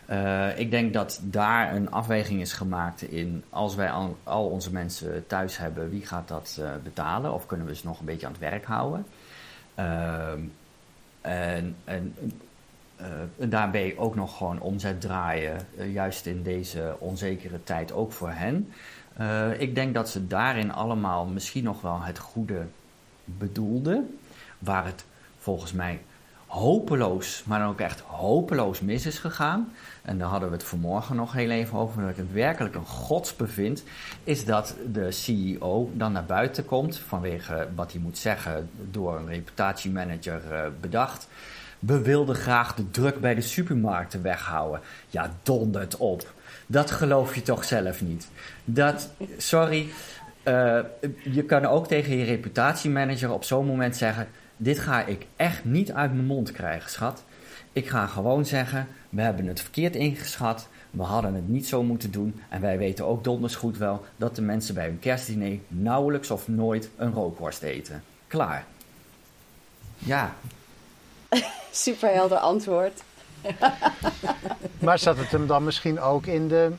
[0.09, 3.91] Uh, ik denk dat daar een afweging is gemaakt in als wij
[4.23, 7.33] al, onze mensen thuis hebben, wie gaat dat uh, betalen?
[7.33, 9.05] Of kunnen we ze nog een beetje aan het werk houden?
[9.79, 10.31] Uh,
[11.21, 12.15] en, en
[13.37, 18.71] daarbij ook nog gewoon omzet draaien, juist in deze onzekere tijd ook voor hen.
[19.59, 22.65] ik denk dat ze daarin allemaal misschien nog wel het goede
[23.23, 24.17] bedoelden,
[24.59, 25.05] waar het
[25.37, 25.99] volgens mij
[26.45, 29.73] hopeloos, maar dan ook echt hopeloos mis is gegaan.
[30.01, 32.01] En daar hadden we het vanmorgen nog heel even over.
[32.01, 33.83] Dat ik het werkelijk een godsbevind.
[34.23, 36.97] Is dat de CEO dan naar buiten komt.
[36.97, 38.69] Vanwege wat hij moet zeggen.
[38.91, 41.27] Door een reputatiemanager uh, bedacht.
[41.79, 44.81] We wilden graag de druk bij de supermarkten weghouden.
[45.09, 46.33] Ja, dondert op.
[46.67, 48.27] Dat geloof je toch zelf niet.
[48.65, 49.87] Dat, sorry.
[50.43, 50.79] Uh,
[51.23, 54.27] je kan ook tegen je reputatiemanager op zo'n moment zeggen
[54.57, 57.23] dit ga ik echt niet uit mijn mond krijgen, schat.
[57.73, 60.67] Ik ga gewoon zeggen, we hebben het verkeerd ingeschat.
[60.91, 62.41] We hadden het niet zo moeten doen.
[62.49, 66.47] En wij weten ook donders goed wel dat de mensen bij hun kerstdiner nauwelijks of
[66.47, 68.03] nooit een rookworst eten.
[68.27, 68.65] Klaar.
[69.97, 70.33] Ja.
[71.71, 73.03] Superhelder antwoord.
[74.79, 76.71] maar zat het hem dan misschien ook in de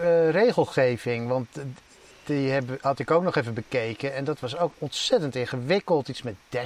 [0.00, 1.28] uh, regelgeving?
[1.28, 1.48] Want
[2.26, 4.14] die heb, had ik ook nog even bekeken.
[4.14, 6.08] En dat was ook ontzettend ingewikkeld.
[6.08, 6.58] Iets met 30%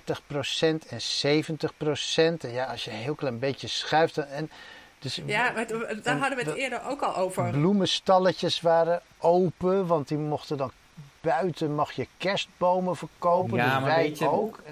[0.89, 2.41] en 70%.
[2.41, 4.19] En ja, als je een heel klein beetje schuift.
[4.19, 4.51] En,
[4.99, 5.67] dus, ja, maar
[6.03, 7.51] daar hadden we het eerder ook al over.
[7.51, 10.73] Bloemenstalletjes waren open, want die mochten dan
[11.21, 13.57] buiten mag je kerstbomen verkopen.
[13.57, 14.63] Ja, dus maar wij weet je, ook.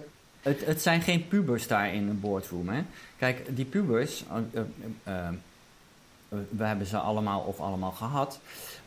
[0.43, 2.69] Het, het zijn geen pubers daar in een boardroom.
[2.69, 2.83] Hè?
[3.17, 4.25] Kijk, die pubers,
[4.55, 4.63] uh,
[5.09, 5.29] uh,
[6.49, 8.41] we hebben ze allemaal of allemaal gehad.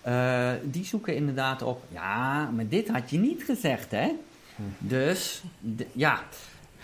[0.08, 4.12] Uh, die zoeken inderdaad op, ja, maar dit had je niet gezegd, hè?
[4.56, 4.62] Hm.
[4.78, 5.43] Dus,
[5.91, 6.20] ja,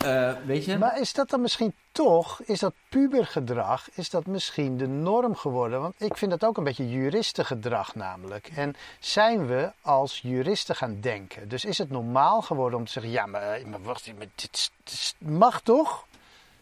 [0.05, 0.77] uh, weet je.
[0.77, 5.81] Maar is dat dan misschien toch, is dat pubergedrag, is dat misschien de norm geworden?
[5.81, 8.49] Want ik vind dat ook een beetje juristengedrag namelijk.
[8.55, 11.49] En zijn we als juristen gaan denken?
[11.49, 14.71] Dus is het normaal geworden om te zeggen, ja, maar, eh, maar wacht, maar dit,
[14.83, 16.05] dit, mag toch?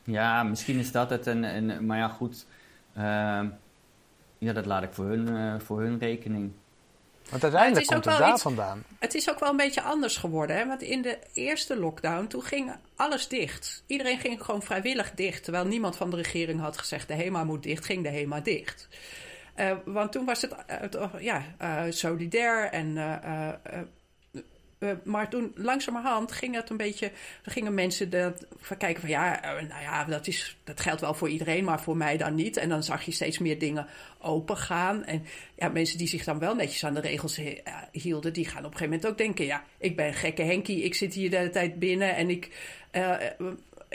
[0.04, 1.28] Ja, misschien is dat het.
[1.28, 2.46] En, maar ja, goed.
[2.98, 3.40] Uh,
[4.38, 6.52] ja, dat laat ik voor hun, uh, voor hun rekening.
[7.30, 8.84] Want uiteindelijk komt het daar iets, vandaan.
[9.00, 10.56] Het is ook wel een beetje anders geworden.
[10.56, 10.68] Hè?
[10.68, 13.84] Want in de eerste lockdown, toen ging alles dicht.
[13.88, 15.44] Iedereen ging gewoon vrijwillig dicht.
[15.44, 18.88] Terwijl niemand van de regering had gezegd, de HEMA moet dicht, ging de HEMA dicht.
[19.60, 21.44] Uh, want toen was het uh, ja,
[21.92, 22.98] solidair en
[24.86, 27.12] uh, maar toen langzamerhand ging het een beetje.
[27.44, 28.46] Er gingen mensen dat,
[28.78, 31.98] kijken van ja, uh, nou ja, dat, is, dat geldt wel voor iedereen, maar voor
[31.98, 32.58] mij dan niet.
[32.58, 33.88] En dan zag je steeds meer dingen
[34.20, 35.06] open gaan.
[35.06, 35.26] En
[35.56, 37.54] ja, mensen die zich dan wel netjes aan de regels uh,
[37.92, 40.96] hielden, die gaan op een gegeven moment ook denken: ja, ik ben gekke Henkie, ik
[40.96, 42.50] zit hier de hele tijd binnen en ik.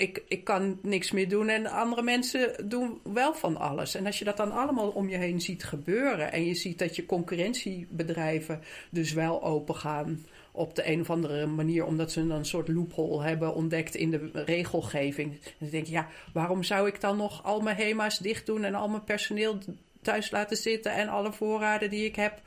[0.01, 3.95] Ik, ik kan niks meer doen en andere mensen doen wel van alles.
[3.95, 6.97] En als je dat dan allemaal om je heen ziet gebeuren en je ziet dat
[6.97, 12.45] je concurrentiebedrijven dus wel open gaan op de een of andere manier, omdat ze een
[12.45, 15.33] soort loophole hebben ontdekt in de regelgeving.
[15.33, 18.65] En dan denk je, ja, waarom zou ik dan nog al mijn HEMA's dicht doen
[18.65, 19.59] en al mijn personeel
[20.03, 22.41] thuis laten zitten en alle voorraden die ik heb.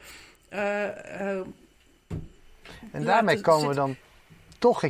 [0.54, 0.60] Uh,
[1.22, 1.42] uh,
[2.92, 3.96] en daarmee komen we dan
[4.60, 4.84] toch,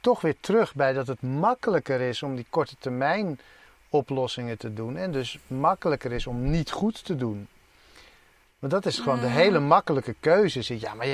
[0.00, 3.40] toch weer terug bij dat het makkelijker is om die korte termijn
[3.88, 4.96] oplossingen te doen.
[4.96, 7.48] En dus makkelijker is om niet goed te doen.
[8.58, 9.32] Maar dat is gewoon de mm.
[9.32, 10.80] hele makkelijke keuze.
[10.80, 11.06] Ja, maar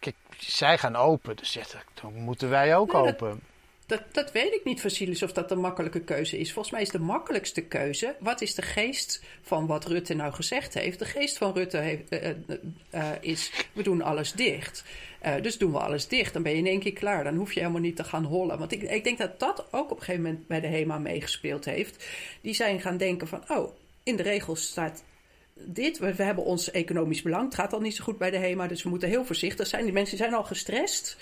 [0.00, 1.62] kijk, zij gaan open, dus ja,
[2.02, 3.40] dan moeten wij ook open.
[3.86, 6.52] Dat, dat, weet ik niet, Vasilis, of dat de makkelijke keuze is.
[6.52, 8.16] Volgens mij is de makkelijkste keuze.
[8.18, 10.98] Wat is de geest van wat Rutte nou gezegd heeft?
[10.98, 12.28] De geest van Rutte heeft, uh,
[12.94, 14.84] uh, is: we doen alles dicht.
[15.42, 16.32] Dus doen we alles dicht.
[16.32, 17.24] Dan ben je in één keer klaar.
[17.24, 18.58] Dan hoef je helemaal niet te gaan hollen.
[18.58, 21.64] Want ik, ik denk dat dat ook op een gegeven moment bij de HEMA meegespeeld
[21.64, 22.04] heeft.
[22.40, 25.02] Die zijn gaan denken: van, oh, in de regels staat
[25.54, 27.44] dit, we, hebben ons economisch belang.
[27.44, 29.84] Het gaat al niet zo goed bij de HEMA, dus we moeten heel voorzichtig zijn.
[29.84, 31.16] Die mensen zijn al gestrest.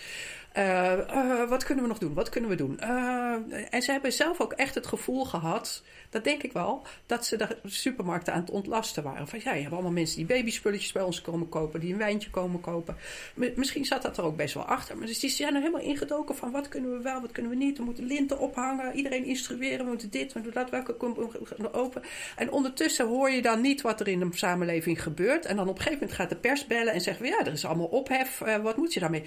[0.58, 2.14] Uh, uh, wat kunnen we nog doen?
[2.14, 2.78] Wat kunnen we doen?
[2.82, 3.34] Uh,
[3.70, 7.36] en ze hebben zelf ook echt het gevoel gehad, dat denk ik wel, dat ze
[7.36, 9.28] de supermarkten aan het ontlasten waren.
[9.28, 12.30] Van ja, je hebt allemaal mensen die babyspulletjes bij ons komen kopen, die een wijntje
[12.30, 12.96] komen kopen.
[13.34, 14.96] misschien zat dat er ook best wel achter.
[14.96, 17.58] Maar dus die zijn er helemaal ingedoken van wat kunnen we wel, wat kunnen we
[17.58, 17.78] niet.
[17.78, 22.02] We moeten linten ophangen, iedereen instrueren, we moeten dit, we moeten dat, welke komen open.
[22.36, 25.44] En ondertussen hoor je dan niet wat er in de samenleving gebeurt.
[25.44, 27.52] En dan op een gegeven moment gaat de pers bellen en zeggen we ja, er
[27.52, 29.24] is allemaal ophef, wat moet je daarmee?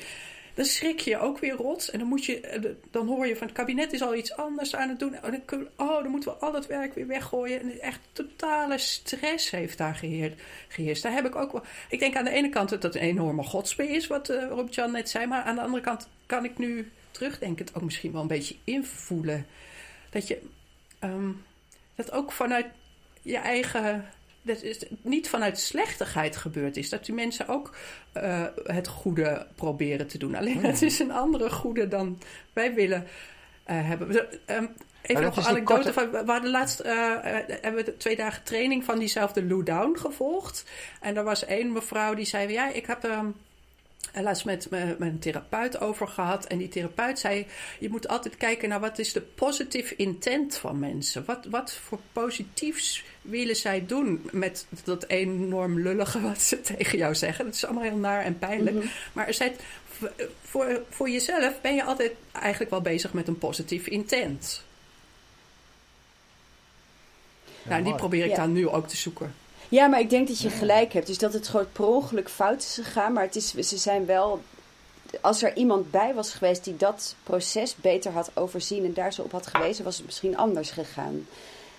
[0.53, 1.87] Dan schrik je ook weer rot.
[1.87, 4.75] En dan, moet je, eh, dan hoor je van het kabinet is al iets anders
[4.75, 5.15] aan het doen.
[5.77, 7.61] Oh, dan moeten we al dat werk weer weggooien.
[7.61, 9.95] En echt totale stress heeft daar
[10.67, 11.03] geheerst.
[11.03, 11.63] Daar heb ik ook wel.
[11.89, 14.91] Ik denk aan de ene kant dat het een enorme godspe is, wat uh, Rob-Jan
[14.91, 15.25] net zei.
[15.25, 19.45] Maar aan de andere kant kan ik nu terugdenkend ook misschien wel een beetje invoelen.
[20.09, 20.41] Dat je
[21.03, 21.43] um,
[21.95, 22.65] dat ook vanuit
[23.21, 24.05] je eigen
[24.43, 26.89] dat is niet vanuit slechtigheid gebeurd is.
[26.89, 27.75] Dat die mensen ook
[28.17, 30.35] uh, het goede proberen te doen.
[30.35, 32.19] Alleen het is een andere goede dan
[32.53, 34.27] wij willen uh, hebben.
[34.47, 34.69] Um,
[35.01, 35.93] even nog een anekdote.
[35.93, 37.15] Van, we hadden laatst uh,
[37.61, 40.65] hebben we twee dagen training van diezelfde Lou Down gevolgd.
[41.01, 43.07] En er was één mevrouw die zei: Ja, ik heb.
[44.21, 44.67] Laatst met,
[44.99, 46.45] een therapeut over gehad.
[46.45, 47.45] En die therapeut zei:
[47.79, 51.25] Je moet altijd kijken naar wat is de positive intent van mensen.
[51.25, 57.15] Wat, wat voor positiefs willen zij doen met dat enorm lullige wat ze tegen jou
[57.15, 57.45] zeggen?
[57.45, 58.75] Dat is allemaal heel naar en pijnlijk.
[58.75, 58.87] Mhm.
[59.13, 59.55] Maar zij,
[60.41, 64.63] voor, voor jezelf ben je altijd eigenlijk wel bezig met een positief intent.
[67.63, 69.33] nou, die probeer ik dan nu ook te zoeken.
[69.73, 71.07] Ja, maar ik denk dat je gelijk hebt.
[71.07, 73.13] Dus dat het gewoon per ongeluk fout is gegaan.
[73.13, 74.41] Maar het is, ze zijn wel.
[75.21, 79.21] Als er iemand bij was geweest die dat proces beter had overzien en daar zo
[79.21, 81.27] op had gewezen, was het misschien anders gegaan.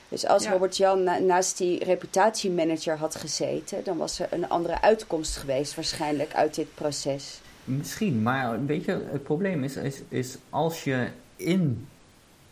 [0.09, 5.37] Dus als Robert Jan naast die reputatiemanager had gezeten, dan was er een andere uitkomst
[5.37, 7.41] geweest waarschijnlijk uit dit proces.
[7.65, 11.89] Misschien, maar weet je, het probleem is, is, is als je in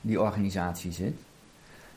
[0.01, 1.15] die organisatie zit,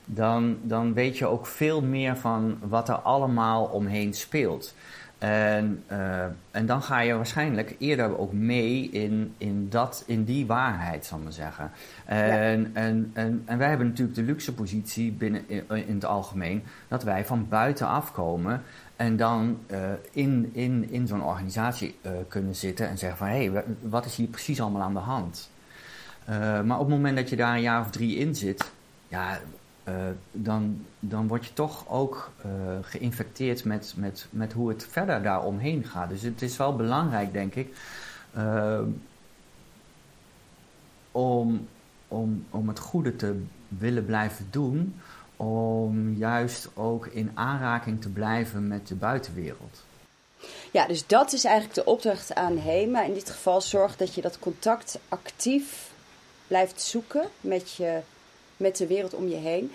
[0.05, 4.73] dan, dan weet je ook veel meer van wat er allemaal omheen speelt.
[5.17, 10.45] En, uh, en dan ga je waarschijnlijk eerder ook mee in, in, dat, in die
[10.45, 11.71] waarheid, zal ik maar zeggen.
[12.05, 12.67] En, ja.
[12.73, 17.03] en, en, en wij hebben natuurlijk de luxe positie binnen in, in het algemeen dat
[17.03, 18.61] wij van buiten komen
[18.95, 19.79] en dan uh,
[20.11, 24.15] in, in, in zo'n organisatie uh, kunnen zitten en zeggen van hé, hey, wat is
[24.15, 25.49] hier precies allemaal aan de hand?
[26.63, 28.71] maar op het moment dat je daar een jaar of drie in zit,
[29.07, 29.39] ja,
[29.89, 29.95] uh,
[30.31, 35.83] dan, dan word je toch ook uh, geïnfecteerd met, met, met hoe het verder daaromheen
[35.83, 36.09] gaat.
[36.09, 37.75] Dus het is wel belangrijk, denk ik,
[38.37, 38.79] uh,
[41.11, 41.67] om,
[42.07, 44.95] om, om het goede te willen blijven doen,
[45.35, 49.83] om juist ook in aanraking te blijven met de buitenwereld.
[50.71, 53.03] Ja, dus dat is eigenlijk de opdracht aan HEMA.
[53.03, 55.91] In dit geval zorg dat je dat contact actief
[56.47, 58.01] blijft zoeken met je
[58.57, 59.71] met de wereld om je heen.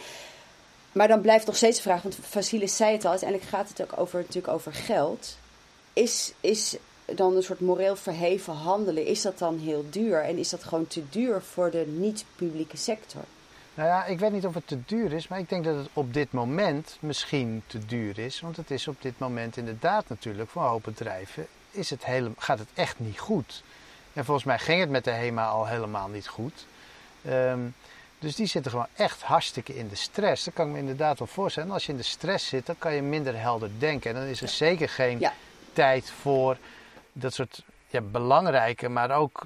[0.93, 3.83] Maar dan blijft nog steeds de vraag, want Vasilis zei het al, uiteindelijk gaat het
[3.83, 5.37] ook over, natuurlijk over geld.
[5.93, 10.22] Is, is dan een soort moreel verheven handelen, is dat dan heel duur?
[10.22, 13.22] En is dat gewoon te duur voor de niet-publieke sector?
[13.74, 15.89] Nou ja, ik weet niet of het te duur is, maar ik denk dat het
[15.93, 18.41] op dit moment misschien te duur is.
[18.41, 22.31] Want het is op dit moment inderdaad natuurlijk voor een hoop bedrijven is het hele,
[22.39, 23.62] gaat het echt niet goed.
[24.12, 26.66] En volgens mij ging het met de HEMA al helemaal niet goed.
[27.28, 27.74] Um,
[28.21, 30.45] dus die zitten gewoon echt hartstikke in de stress.
[30.45, 31.68] Dat kan ik me inderdaad wel voorstellen.
[31.68, 34.11] En als je in de stress zit, dan kan je minder helder denken.
[34.11, 35.29] En dan is er zeker geen
[35.73, 36.57] tijd voor
[37.12, 39.43] dat soort ja, belangrijke, maar ook,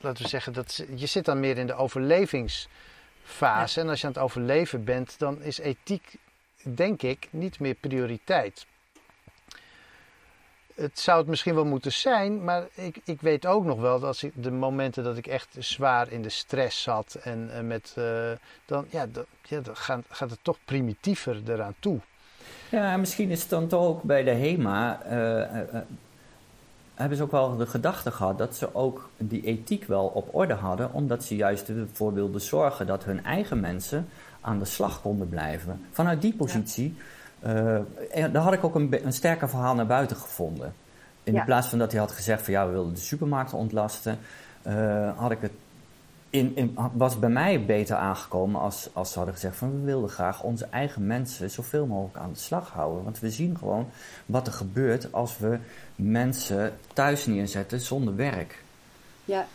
[0.00, 3.80] laten we zeggen, dat, je zit dan meer in de overlevingsfase.
[3.80, 6.14] En als je aan het overleven bent, dan is ethiek,
[6.62, 8.66] denk ik, niet meer prioriteit
[10.74, 14.08] het zou het misschien wel moeten zijn, maar ik, ik weet ook nog wel dat
[14.08, 17.94] als ik, de momenten dat ik echt zwaar in de stress zat en uh, met,
[17.98, 18.04] uh,
[18.66, 19.06] dan, ja,
[19.42, 21.98] ja, dan gaat, gaat, het toch primitiever eraan toe.
[22.68, 25.80] Ja, misschien is het dan toch ook bij de HEMA, uh,
[26.94, 30.54] hebben ze ook wel de gedachte gehad dat ze ook die ethiek wel op orde
[30.54, 34.08] hadden, omdat ze juist ervoor wilden zorgen dat hun eigen mensen
[34.40, 35.86] aan de slag konden blijven.
[35.90, 36.94] Vanuit die positie.
[36.96, 37.02] Ja
[38.10, 40.74] en daar had ik ook een, een sterker verhaal naar buiten gevonden.
[41.22, 44.18] In plaats van dat hij had gezegd van ja, we wilden de supermarkten ontlasten,
[44.66, 45.52] uh, had ik het
[46.34, 50.10] in, in, was bij mij beter aangekomen als, als ze hadden gezegd van we wilden
[50.10, 53.04] graag onze eigen mensen zoveel mogelijk aan de slag houden.
[53.04, 53.88] Want we zien gewoon
[54.26, 55.58] wat er gebeurt als we
[55.96, 58.62] mensen thuis neerzetten zonder werk.
[59.24, 59.46] Ja.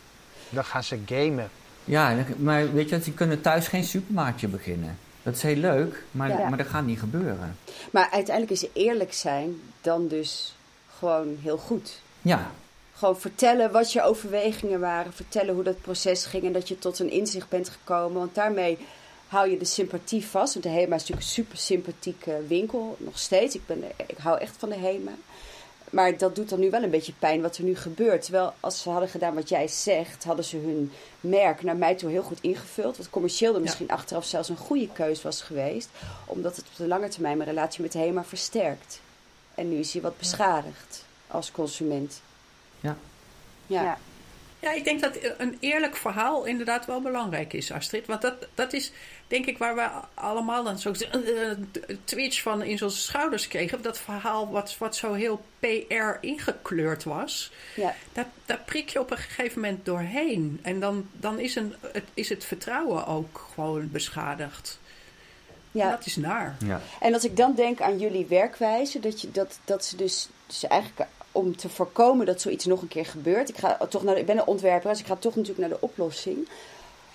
[0.48, 1.48] Dan gaan ze gamen.
[1.84, 4.98] Ja, maar weet je, ze kunnen thuis geen supermarktje beginnen.
[5.22, 7.56] Dat is heel leuk, maar, maar dat gaat niet gebeuren.
[7.90, 10.54] Maar uiteindelijk is eerlijk zijn dan dus
[10.98, 12.00] gewoon heel goed.
[12.22, 12.50] Ja.
[12.94, 15.12] Gewoon vertellen wat je overwegingen waren.
[15.12, 18.18] Vertellen hoe dat proces ging en dat je tot een inzicht bent gekomen.
[18.18, 18.78] Want daarmee
[19.26, 20.52] hou je de sympathie vast.
[20.52, 23.54] Want de HEMA is natuurlijk een super sympathieke winkel, nog steeds.
[23.54, 25.12] Ik, ben, ik hou echt van de HEMA.
[25.90, 28.22] Maar dat doet dan nu wel een beetje pijn wat er nu gebeurt.
[28.22, 32.10] Terwijl als ze hadden gedaan wat jij zegt, hadden ze hun merk naar mij toe
[32.10, 32.96] heel goed ingevuld.
[32.96, 35.88] Wat commercieel dan misschien achteraf zelfs een goede keus was geweest.
[36.26, 39.00] Omdat het op de lange termijn mijn relatie met HEMA versterkt.
[39.54, 42.20] En nu is hij wat beschadigd als consument.
[42.80, 42.96] Ja.
[43.66, 43.82] Ja.
[43.82, 43.98] ja.
[44.60, 48.06] Ja, ik denk dat een eerlijk verhaal inderdaad wel belangrijk is, Astrid.
[48.06, 48.92] Want dat, dat is
[49.30, 51.50] denk ik waar we allemaal dan zo'n uh,
[52.04, 53.82] twitch van in onze schouders kregen.
[53.82, 57.52] Dat verhaal wat, wat zo heel PR ingekleurd was.
[57.76, 57.94] Ja.
[58.12, 60.58] Daar, daar prik je op een gegeven moment doorheen.
[60.62, 64.78] En dan, dan is, een, het, is het vertrouwen ook gewoon beschadigd.
[65.70, 65.84] Ja.
[65.84, 66.56] En dat is naar.
[66.64, 66.80] Ja.
[67.00, 70.64] En als ik dan denk aan jullie werkwijze, dat, je, dat, dat ze dus, dus
[70.64, 73.48] eigenlijk om te voorkomen dat zoiets nog een keer gebeurt.
[73.48, 75.86] Ik, ga toch naar, ik ben een ontwerper, dus ik ga toch natuurlijk naar de
[75.86, 76.48] oplossing.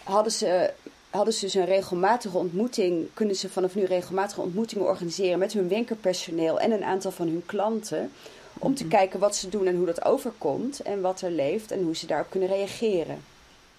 [0.03, 0.73] Hadden ze,
[1.15, 5.67] hadden ze dus een regelmatige ontmoeting, kunnen ze vanaf nu regelmatige ontmoetingen organiseren met hun
[5.67, 8.11] winkelpersoneel en een aantal van hun klanten.
[8.57, 8.95] Om te mhm.
[8.95, 12.07] kijken wat ze doen en hoe dat overkomt en wat er leeft en hoe ze
[12.07, 13.21] daarop kunnen reageren.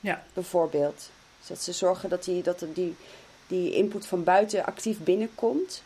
[0.01, 0.23] Ja.
[0.33, 1.11] Bijvoorbeeld.
[1.39, 2.97] Dus dat ze zorgen dat die, dat die,
[3.47, 5.83] die input van buiten actief binnenkomt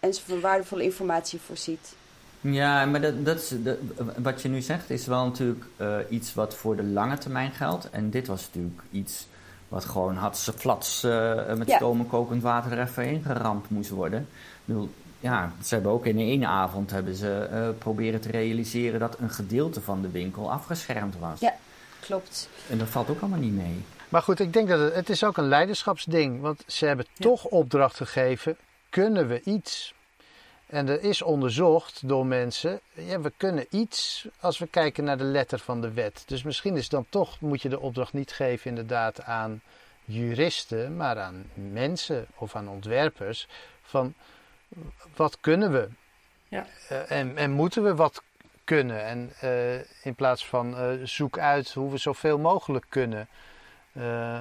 [0.00, 1.94] en ze van waardevolle informatie voorziet.
[2.40, 3.54] Ja, maar dat, dat is,
[4.16, 7.90] wat je nu zegt is wel natuurlijk uh, iets wat voor de lange termijn geldt.
[7.90, 9.26] En dit was natuurlijk iets
[9.70, 11.76] wat gewoon had ze flats uh, met ja.
[11.76, 14.20] stoom en kokend water er even ingeramd moest worden.
[14.20, 14.90] Ik bedoel,
[15.20, 19.30] ja, ze hebben ook in één avond hebben ze uh, proberen te realiseren dat een
[19.30, 21.40] gedeelte van de winkel afgeschermd was.
[21.40, 21.54] Ja,
[22.00, 22.48] klopt.
[22.70, 23.84] En dat valt ook allemaal niet mee.
[24.08, 26.40] Maar goed, ik denk dat het, het is ook een leiderschapsding.
[26.40, 28.56] Want ze hebben toch opdracht gegeven,
[28.88, 29.94] kunnen we iets?
[30.70, 35.24] En er is onderzocht door mensen, ja, we kunnen iets als we kijken naar de
[35.24, 36.22] letter van de wet.
[36.26, 39.62] Dus misschien is dan toch, moet je de opdracht niet geven inderdaad aan
[40.04, 43.48] juristen, maar aan mensen of aan ontwerpers.
[43.82, 44.14] Van
[45.16, 45.88] wat kunnen we?
[46.48, 46.66] Ja.
[46.92, 48.22] Uh, en, en moeten we wat
[48.64, 49.04] kunnen?
[49.04, 53.28] En uh, in plaats van uh, zoek uit hoe we zoveel mogelijk kunnen,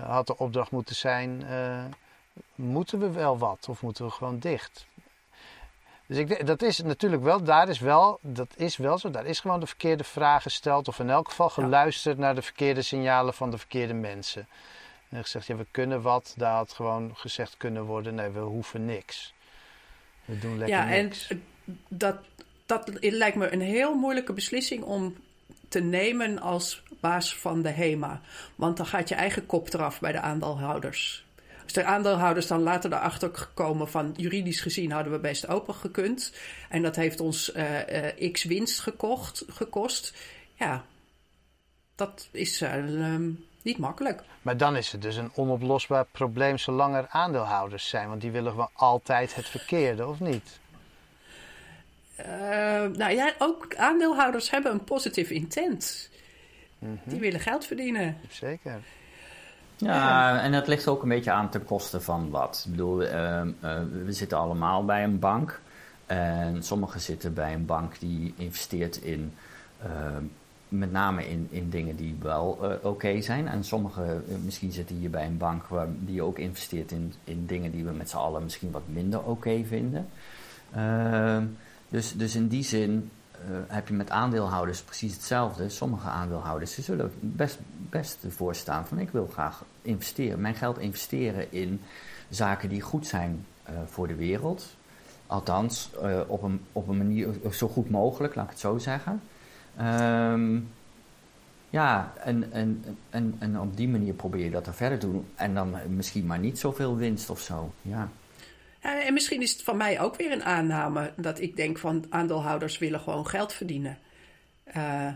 [0.05, 1.45] had de opdracht moeten zijn:
[2.55, 4.87] moeten we wel wat of moeten we gewoon dicht?
[6.09, 9.11] Dus ik, dat is natuurlijk wel, daar is wel, dat is wel zo.
[9.11, 10.87] Daar is gewoon de verkeerde vraag gesteld.
[10.87, 14.47] Of in elk geval geluisterd naar de verkeerde signalen van de verkeerde mensen.
[15.09, 16.33] En gezegd, ja, we kunnen wat.
[16.37, 19.33] Daar had gewoon gezegd kunnen worden, nee, we hoeven niks.
[20.25, 21.27] We doen lekker ja, niks.
[21.27, 21.43] en
[21.87, 22.17] dat,
[22.65, 25.15] dat lijkt me een heel moeilijke beslissing om
[25.67, 28.21] te nemen als baas van de HEMA.
[28.55, 31.25] Want dan gaat je eigen kop eraf bij de aandeelhouders.
[31.69, 36.33] Als de aandeelhouders dan later erachter gekomen van juridisch gezien hadden we best open gekund.
[36.69, 40.13] En dat heeft ons uh, uh, x winst gekocht, gekost.
[40.53, 40.85] Ja,
[41.95, 43.15] dat is uh,
[43.61, 44.23] niet makkelijk.
[44.41, 48.09] Maar dan is het dus een onoplosbaar probleem zolang er aandeelhouders zijn.
[48.09, 50.59] Want die willen gewoon altijd het verkeerde, of niet?
[52.97, 56.09] nou ja, ook aandeelhouders hebben een positive intent.
[56.79, 57.11] Mm -hmm.
[57.11, 58.17] Die willen geld verdienen.
[58.29, 58.81] Zeker.
[59.79, 62.63] Ja, en dat ligt ook een beetje aan ten koste van wat.
[62.65, 65.61] Ik bedoel, uh, uh, we zitten allemaal bij een bank.
[66.05, 69.33] En sommigen zitten bij een bank die investeert in,
[69.85, 69.89] uh,
[70.67, 73.47] met name in, in dingen die wel oké okay zijn.
[73.47, 77.71] En sommigen misschien zitten hier bij een bank waar, die ook investeert in, in dingen
[77.71, 80.07] die we met z'n allen misschien wat minder oké okay vinden.
[80.75, 81.43] Ehm,
[81.89, 83.09] dus, dus in die zin
[83.67, 85.69] heb je met aandeelhouders precies hetzelfde.
[85.69, 87.59] Sommige aandeelhouders ze zullen best,
[87.89, 91.81] best ervoor staan van ik wil graag investeren, mijn geld investeren in
[92.29, 94.75] zaken die goed zijn uh, voor de wereld.
[95.27, 99.21] Althans, uh, op, een, op een manier zo goed mogelijk, laat ik het zo zeggen.
[99.81, 100.69] Um,
[101.69, 105.25] ja, en, en, en, en op die manier probeer je dat er verder te doen.
[105.35, 107.71] En dan misschien maar niet zoveel winst of zo.
[107.81, 108.09] Ja.
[108.79, 112.77] En misschien is het van mij ook weer een aanname dat ik denk van aandeelhouders
[112.77, 113.97] willen gewoon geld verdienen.
[114.77, 115.07] Uh,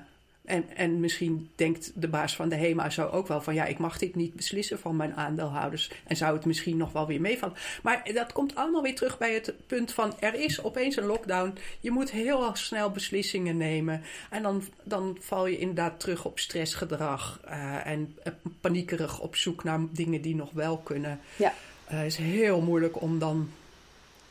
[0.46, 3.78] en, en misschien denkt de baas van de HEMA zo ook wel van ja, ik
[3.78, 5.92] mag dit niet beslissen van mijn aandeelhouders.
[6.08, 7.56] En zou het misschien nog wel weer meevallen.
[7.84, 11.58] Maar dat komt allemaal weer terug bij het punt van er is opeens een lockdown.
[11.80, 14.02] Je moet heel snel beslissingen nemen.
[14.30, 17.40] En dan, dan val je inderdaad terug op stressgedrag.
[17.46, 21.20] Uh, en uh, paniekerig op zoek naar dingen die nog wel kunnen.
[21.36, 21.54] Ja.
[21.86, 23.50] Het uh, is heel moeilijk om dan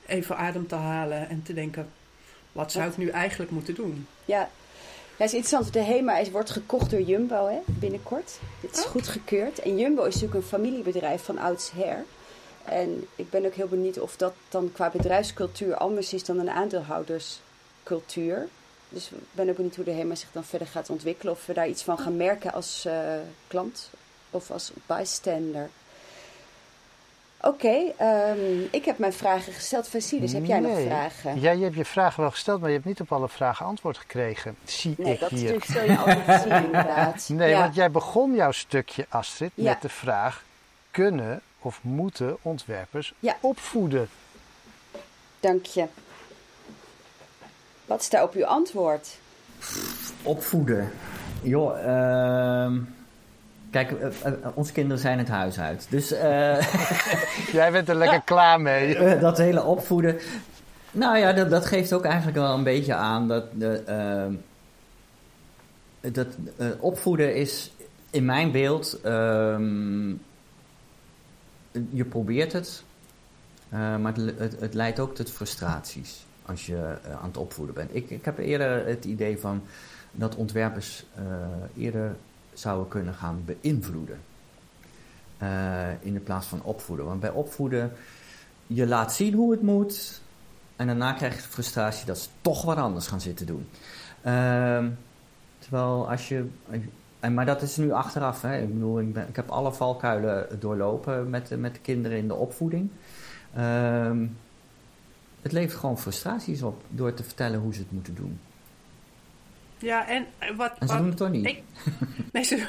[0.07, 1.89] even adem te halen en te denken:
[2.53, 4.07] wat zou ik nu eigenlijk moeten doen?
[4.25, 4.51] Ja,
[5.17, 5.73] ja, is interessant.
[5.73, 8.39] De HEMA is, wordt gekocht door Jumbo hè, binnenkort.
[8.61, 8.91] Dit is Oh.
[8.91, 9.59] goed gekeurd.
[9.59, 12.05] En Jumbo is natuurlijk een familiebedrijf van oudsher.
[12.65, 16.51] En ik ben ook heel benieuwd of dat dan qua bedrijfscultuur anders is dan een
[16.51, 18.49] aandeelhouderscultuur.
[18.89, 21.33] Dus ik ben ook benieuwd hoe de HEMA zich dan verder gaat ontwikkelen.
[21.33, 22.95] Of we daar iets van gaan merken als eh,
[23.47, 23.91] klant
[24.31, 25.71] of als bystander.
[27.45, 29.89] Oké, ehm, ik heb mijn vragen gesteld.
[29.89, 30.87] Vasilis, heb jij nog Nee.
[30.87, 31.41] vragen?
[31.41, 33.99] Ja, je hebt je vragen wel gesteld, maar je hebt niet op alle vragen antwoord
[33.99, 34.57] gekregen.
[34.65, 35.49] Zie Nee, ik dat hier.
[35.49, 37.29] stuk zul je altijd zien inderdaad.
[37.29, 37.59] Nee, Ja.
[37.61, 39.71] want jij begon jouw stukje, Astrid, Ja.
[39.71, 40.45] met de vraag:
[40.91, 43.37] kunnen of moeten ontwerpers Ja.
[43.41, 44.09] opvoeden?
[45.41, 45.87] Dank je.
[47.85, 49.09] Wat is daarop uw antwoord?
[50.23, 50.93] Opvoeden.
[51.43, 52.79] Joh, ehm
[53.73, 55.87] kijk, eh, eh, onze kinderen zijn het huis uit.
[55.91, 56.73] Dus eh,
[57.59, 59.19] Jij bent er lekker klaar mee.
[59.19, 60.19] dat hele opvoeden.
[60.91, 63.45] Nou ja, dat, dat geeft ook eigenlijk wel een beetje aan dat.
[63.87, 64.33] Ehm,
[66.01, 66.27] dat
[66.79, 67.73] opvoeden is
[68.11, 69.01] in mijn beeld.
[69.03, 70.09] ehm,
[71.91, 72.83] je probeert het,
[73.69, 77.95] maar het, het, het leidt ook tot frustraties als je aan het opvoeden bent.
[77.95, 79.63] Ik, ik heb eerder het idee van
[80.13, 82.17] dat ontwerpers eh, eerder
[82.53, 84.19] zouden kunnen gaan beïnvloeden.
[85.39, 87.07] eh, in de plaats van opvoeden.
[87.07, 87.93] Want bij opvoeden,
[88.67, 90.21] je laat zien hoe het moet.
[90.77, 93.69] En daarna krijg je frustratie dat ze toch wat anders gaan zitten doen.
[94.23, 94.89] Ehm,
[95.59, 96.47] terwijl als je.
[97.21, 98.43] En, maar dat is nu achteraf.
[98.43, 98.59] Hè.
[98.63, 102.35] Ik bedoel, ik, ben, ik heb alle valkuilen doorlopen met, met de kinderen in de
[102.35, 102.91] opvoeding.
[103.55, 104.27] Ehm,
[105.43, 108.41] het levert gewoon frustraties op door te vertellen hoe ze het moeten doen.
[109.83, 110.27] Ja, en
[110.57, 110.73] wat.
[110.79, 111.47] En ze wat- doen het toch niet.
[111.47, 111.63] Ik-
[112.33, 112.67] Nee, ze-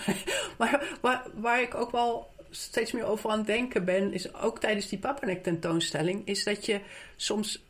[0.57, 4.59] maar waar, waar ik ook wel steeds meer over aan het denken ben, is ook
[4.59, 6.79] tijdens die Papanek tentoonstelling, is dat je
[7.15, 7.63] soms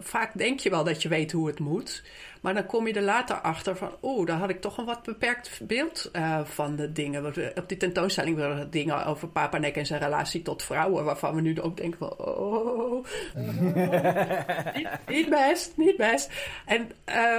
[0.00, 2.02] vaak denk je wel dat je weet hoe het moet.
[2.40, 5.02] Maar dan kom je er later achter van, oeh, daar had ik toch een wat
[5.02, 7.26] beperkt beeld uh, van de dingen.
[7.56, 11.40] Op die tentoonstelling waren dingen over Papa Nek en zijn relatie tot vrouwen, waarvan we
[11.40, 13.06] nu ook denken van, oh,
[15.08, 16.30] niet, best, niet best.
[16.66, 17.38] En uh,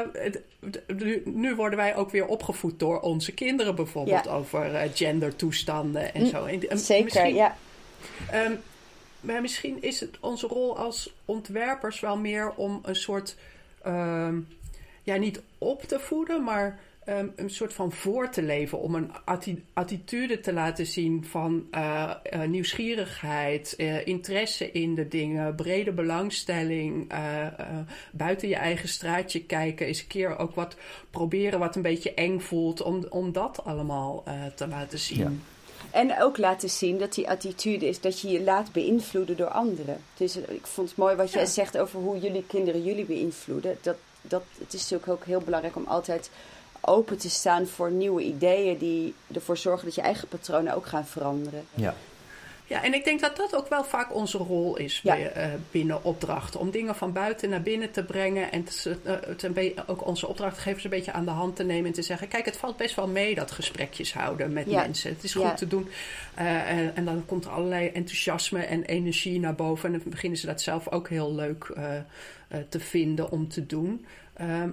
[1.25, 6.45] nu, worden wij ook weer opgevoed door onze kinderen bijvoorbeeld over uh, gendertoestanden en zo.
[6.45, 7.55] En, Zeker, ja.
[8.33, 8.59] Um,
[9.19, 13.35] maar misschien is het onze rol als ontwerpers wel meer om een soort,
[13.87, 14.33] uh,
[15.03, 18.79] ja, niet op te voeden, maar um, een soort van voor te leven.
[18.79, 19.11] Om een
[19.73, 27.13] attitude te laten zien van uh, uh, nieuwsgierigheid, uh, interesse in de dingen, brede belangstelling,
[28.11, 30.75] buiten je eigen straatje kijken, eens een keer ook wat
[31.09, 34.23] proberen wat een beetje eng voelt, om, om dat allemaal
[34.55, 35.19] te laten zien.
[35.19, 35.31] Ja.
[35.91, 40.01] En ook laten zien dat die attitude is dat je je laat beïnvloeden door anderen.
[40.17, 43.77] Dus ik vond het mooi wat jij zegt over hoe jullie kinderen jullie beïnvloeden.
[43.81, 46.29] Dat, dat, het is natuurlijk ook heel belangrijk om altijd
[46.81, 51.05] open te staan voor nieuwe ideeën die ervoor zorgen dat je eigen patronen ook gaan
[51.05, 51.65] veranderen.
[51.73, 51.95] Ja.
[52.67, 56.03] Ja, en ik denk dat dat ook wel vaak onze rol is bij, uh, binnen
[56.03, 56.59] opdrachten.
[56.59, 58.51] Om dingen van buiten naar binnen te brengen.
[58.51, 58.97] En te,
[59.55, 61.85] uh, ook onze opdrachtgevers een beetje aan de hand te nemen.
[61.85, 65.09] En te zeggen: Kijk, het valt best wel mee dat gesprekjes houden met mensen.
[65.09, 65.89] Het is goed te doen.
[66.39, 69.93] Uh, en, en, dan komt er allerlei enthousiasme en energie naar boven.
[69.93, 71.73] En dan beginnen ze dat zelf ook heel leuk
[72.69, 74.05] te vinden om te doen.
[74.33, 74.69] Ehm,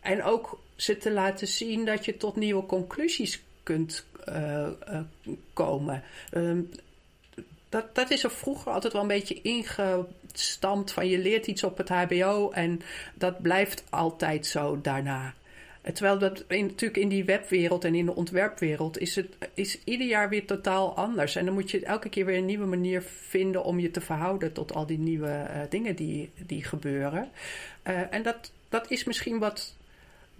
[0.00, 4.04] en ook ze te laten zien dat je tot nieuwe conclusies kunt
[5.52, 6.02] komen.
[6.34, 6.70] Um,
[7.70, 11.76] dat, dat is er vroeger altijd wel een beetje ingestampt van je leert iets op
[11.76, 12.80] het HBO en
[13.14, 15.34] dat blijft altijd zo daarna.
[15.82, 20.28] Terwijl dat natuurlijk in die webwereld en in de ontwerpwereld is het is ieder jaar
[20.28, 21.36] weer totaal anders.
[21.36, 24.52] En dan moet je elke keer weer een nieuwe manier vinden om je te verhouden
[24.52, 27.28] tot al die nieuwe uh, dingen die, die gebeuren.
[27.88, 29.74] Uh, en dat, dat is misschien wat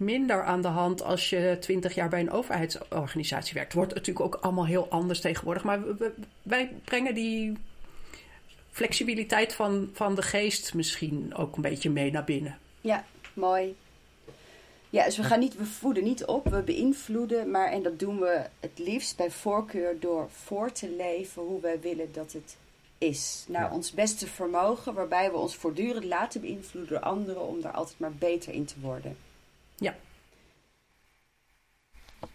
[0.01, 3.73] minder aan de hand als je twintig jaar bij een overheidsorganisatie werkt.
[3.73, 5.63] Wordt natuurlijk ook allemaal heel anders tegenwoordig.
[5.63, 5.79] Maar
[6.41, 7.57] wij brengen die
[8.71, 12.57] flexibiliteit van, van de geest misschien ook een beetje mee naar binnen.
[12.81, 13.75] Ja, mooi.
[14.89, 18.19] Ja, dus we gaan niet, we voeden niet op, we beïnvloeden, maar en dat doen
[18.19, 22.57] we het liefst bij voorkeur door voor te leven hoe wij willen dat het
[22.97, 23.45] is.
[23.47, 27.99] Naar ons beste vermogen, waarbij we ons voortdurend laten beïnvloeden door anderen om daar altijd
[27.99, 29.17] maar beter in te worden.
[29.81, 29.95] Ja.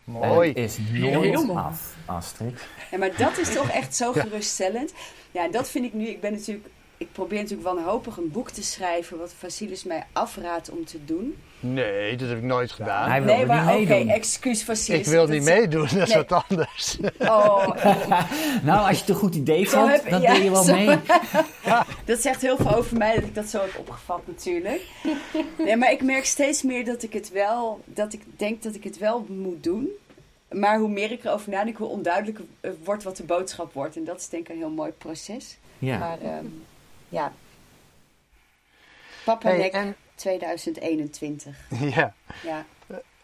[0.05, 0.53] Mooi.
[0.53, 2.61] is nooit af, Astrid.
[2.91, 4.93] Ja, maar dat is toch echt zo geruststellend.
[5.31, 6.07] Ja, dat vind ik nu.
[6.07, 10.71] Ik ben natuurlijk ik probeer natuurlijk wanhopig een boek te schrijven wat Vasilis mij afraadt
[10.71, 11.37] om te doen.
[11.73, 13.09] Nee, dat heb ik nooit gedaan.
[13.11, 15.01] hij wil nee, maar oké, okay, excuus Vasilis.
[15.01, 16.99] Ik wil niet meedoen, dat is wat anders.
[17.19, 17.67] Oh.
[18.69, 20.99] nou, als je het een goed idee vond, dan ja, doe je wel mee.
[22.05, 24.83] dat zegt heel veel over mij dat ik dat zo heb opgevat natuurlijk.
[25.59, 28.85] Nee, maar ik merk steeds meer dat ik het wel, dat ik denk dat ik
[28.85, 29.89] het wel moet doen.
[30.51, 32.45] Maar hoe meer ik erover nadenk, hoe onduidelijker
[32.85, 33.97] wordt wat de boodschap wordt.
[33.97, 35.59] En dat is denk ik een heel mooi proces.
[35.79, 35.99] Ja.
[35.99, 36.65] Maar um,
[37.09, 37.33] ja.
[39.25, 41.57] Papa hey, 2021.
[41.95, 42.15] Ja.
[42.43, 42.65] ja.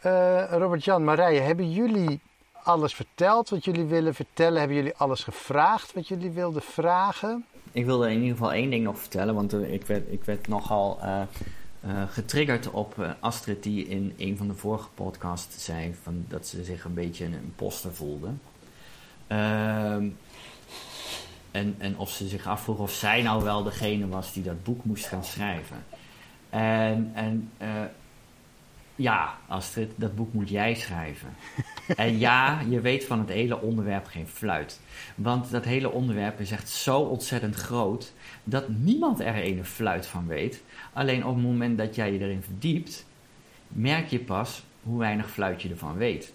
[0.06, 2.20] Uh, Robert-Jan, Marije, hebben jullie
[2.62, 4.58] alles verteld wat jullie willen vertellen?
[4.58, 7.44] Hebben jullie alles gevraagd wat jullie wilden vragen?
[7.72, 10.98] Ik wilde in ieder geval één ding nog vertellen, want ik, werd, ik werd nogal
[11.02, 11.22] uh,
[12.08, 16.84] getriggerd op Astrid, die in een van de vorige podcasts zei van, dat ze zich
[16.84, 18.28] een beetje een imposter voelde.
[19.26, 20.08] Ehm,
[21.50, 24.84] en, en of ze zich afvroeg of zij nou wel degene was die dat boek
[24.84, 25.84] moest gaan schrijven.
[26.52, 27.68] En, en uh,
[28.94, 31.28] ja, Astrid, dat boek moet jij schrijven.
[31.96, 34.80] en ja, je weet van het hele onderwerp geen fluit.
[35.14, 38.12] Want dat hele onderwerp is echt zo ontzettend groot
[38.44, 40.62] dat niemand er een fluit van weet.
[40.92, 43.06] Alleen op het moment dat jij je erin verdiept,
[43.68, 46.32] merk je pas hoe weinig fluit je ervan weet.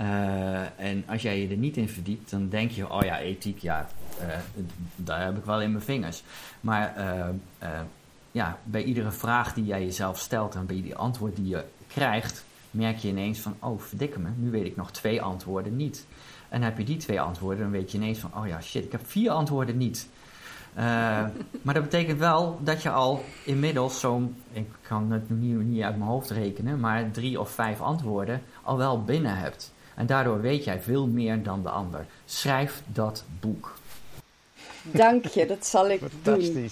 [0.00, 3.58] Uh, en als jij je er niet in verdiept, dan denk je, oh ja, ethiek,
[3.58, 3.88] ja,
[4.20, 4.26] uh,
[4.96, 6.22] daar heb ik wel in mijn vingers.
[6.60, 6.94] Maar
[7.62, 7.80] uh,
[8.32, 12.44] ja, bij iedere vraag die jij jezelf stelt en bij ieder antwoord die je krijgt,
[12.70, 16.06] merk je ineens van, oh verdikke me, nu weet ik nog twee antwoorden niet.
[16.48, 18.92] En heb je die twee antwoorden, dan weet je ineens van, oh ja, shit, ik
[18.92, 20.08] heb vier antwoorden niet.
[21.62, 25.96] maar dat betekent wel dat je al inmiddels zo'n, ik kan het nu niet uit
[25.96, 29.72] mijn hoofd rekenen, maar drie of vijf antwoorden al wel binnen hebt.
[29.94, 32.06] En daardoor weet jij veel meer dan de ander.
[32.24, 33.74] Schrijf dat boek.
[34.82, 36.70] Dank je, dat zal ik doen.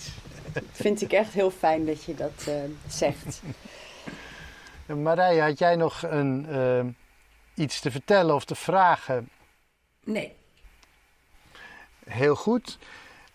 [0.72, 2.54] Vind ik echt heel fijn dat je dat uh,
[2.88, 3.42] zegt.
[4.86, 6.84] Marije, had jij nog een, uh,
[7.54, 9.28] iets te vertellen of te vragen?
[10.04, 10.32] Nee.
[12.04, 12.78] Heel goed.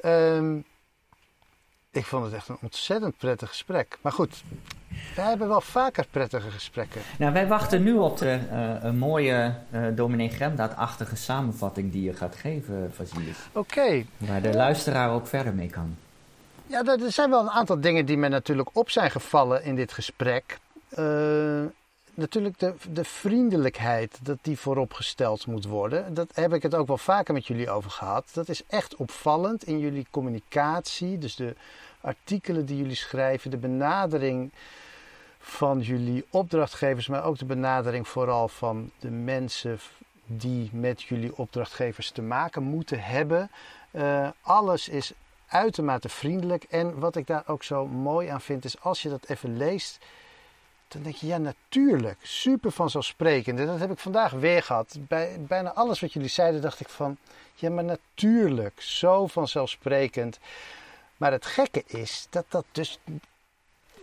[0.06, 0.66] Um,
[1.92, 3.98] Ik vond het echt een ontzettend prettig gesprek.
[4.02, 4.44] Maar goed,
[5.16, 7.02] wij hebben wel vaker prettige gesprekken.
[7.18, 12.14] Nou, wij wachten nu op de, uh, een mooie uh, dominee Gremdaad-achtige samenvatting die je
[12.14, 13.38] gaat geven, Vasilis.
[13.52, 14.06] Oké.
[14.18, 15.98] Waar de luisteraar ook verder mee kan.
[16.74, 19.92] Ja, er zijn wel een aantal dingen die me natuurlijk op zijn gevallen in dit
[19.92, 20.60] gesprek.
[21.00, 21.64] Uh,
[22.14, 26.14] natuurlijk de, de vriendelijkheid, dat die vooropgesteld moet worden.
[26.14, 28.30] Dat heb ik het ook wel vaker met jullie over gehad.
[28.34, 31.18] Dat is echt opvallend in jullie communicatie.
[31.18, 31.56] Dus de
[32.02, 34.52] artikelen die jullie schrijven, de benadering
[35.40, 39.80] van jullie opdrachtgevers, maar ook de benadering vooral van de mensen
[40.26, 43.50] die met jullie opdrachtgevers te maken moeten hebben.
[43.92, 45.14] Uh, alles is
[45.54, 46.64] uitermate vriendelijk.
[46.64, 50.00] En wat ik daar ook zo mooi aan vind, is als je dat even leest
[50.94, 52.18] dan denk je, ja, natuurlijk.
[52.22, 53.60] Super vanzelfsprekend.
[53.60, 54.98] En dat heb ik vandaag weer gehad.
[55.00, 57.18] Bij bijna alles wat jullie zeiden, dacht ik van,
[57.56, 58.82] ja, maar natuurlijk.
[58.82, 60.40] Zo vanzelfsprekend.
[61.18, 63.00] Maar het gekke is dat dat dus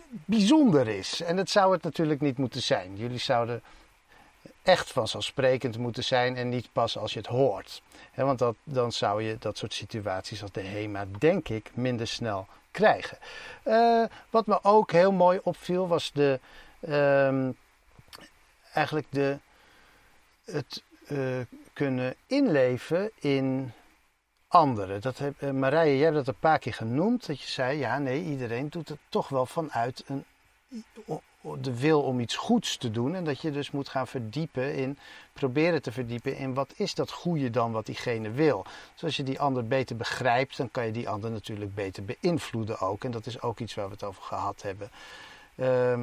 [0.09, 1.21] bijzonder is.
[1.21, 2.97] En dat zou het natuurlijk niet moeten zijn.
[2.97, 3.61] Jullie zouden
[4.63, 7.81] echt vanzelfsprekend moeten zijn en niet pas als je het hoort.
[8.15, 12.47] want dat, dan zou je dat soort situaties als de HEMA, denk ik, minder snel
[12.71, 13.17] krijgen.
[13.65, 16.39] Uh, wat me ook heel mooi opviel was de,
[16.89, 17.57] um,
[18.73, 19.37] eigenlijk de,
[20.45, 21.39] het uh,
[21.73, 23.71] kunnen inleven in
[24.47, 25.01] anderen.
[25.01, 27.27] Dat heb, uh, Marije, jij hebt dat een paar keer genoemd.
[27.27, 30.25] Dat je zei, ja nee, iedereen doet het toch wel vanuit een,
[31.61, 33.15] de wil om iets goeds te doen.
[33.15, 34.97] En dat je dus moet gaan verdiepen in,
[35.33, 38.65] proberen te verdiepen in wat is dat goede dan wat diegene wil.
[38.93, 42.79] Dus als je die ander beter begrijpt, dan kan je die ander natuurlijk beter beïnvloeden
[42.79, 43.03] ook.
[43.03, 44.91] En dat is ook iets waar we het over gehad hebben.
[45.55, 45.99] Uh,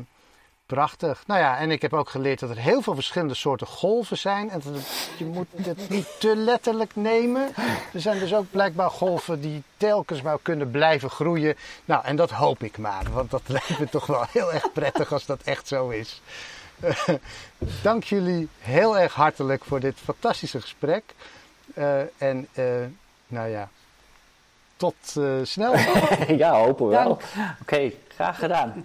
[0.69, 1.23] Prachtig.
[1.27, 4.51] Nou ja, en ik heb ook geleerd dat er heel veel verschillende soorten golven zijn.
[4.51, 4.73] En dat
[5.17, 7.55] je moet het niet te letterlijk nemen.
[7.93, 11.57] Er zijn dus ook blijkbaar golven die telkens maar kunnen blijven groeien.
[11.85, 13.05] Nou, en dat hoop ik maar.
[13.13, 16.23] Want dat lijkt me toch wel heel erg prettig als dat echt zo is.
[17.83, 21.15] dank jullie heel erg hartelijk voor dit fantastische gesprek.
[21.75, 22.65] Uh, en uh,
[23.27, 23.69] nou ja,
[24.77, 25.75] tot uh, snel.
[26.43, 27.11] ja, hopen we wel.
[27.11, 28.85] Oké, okay, graag gedaan.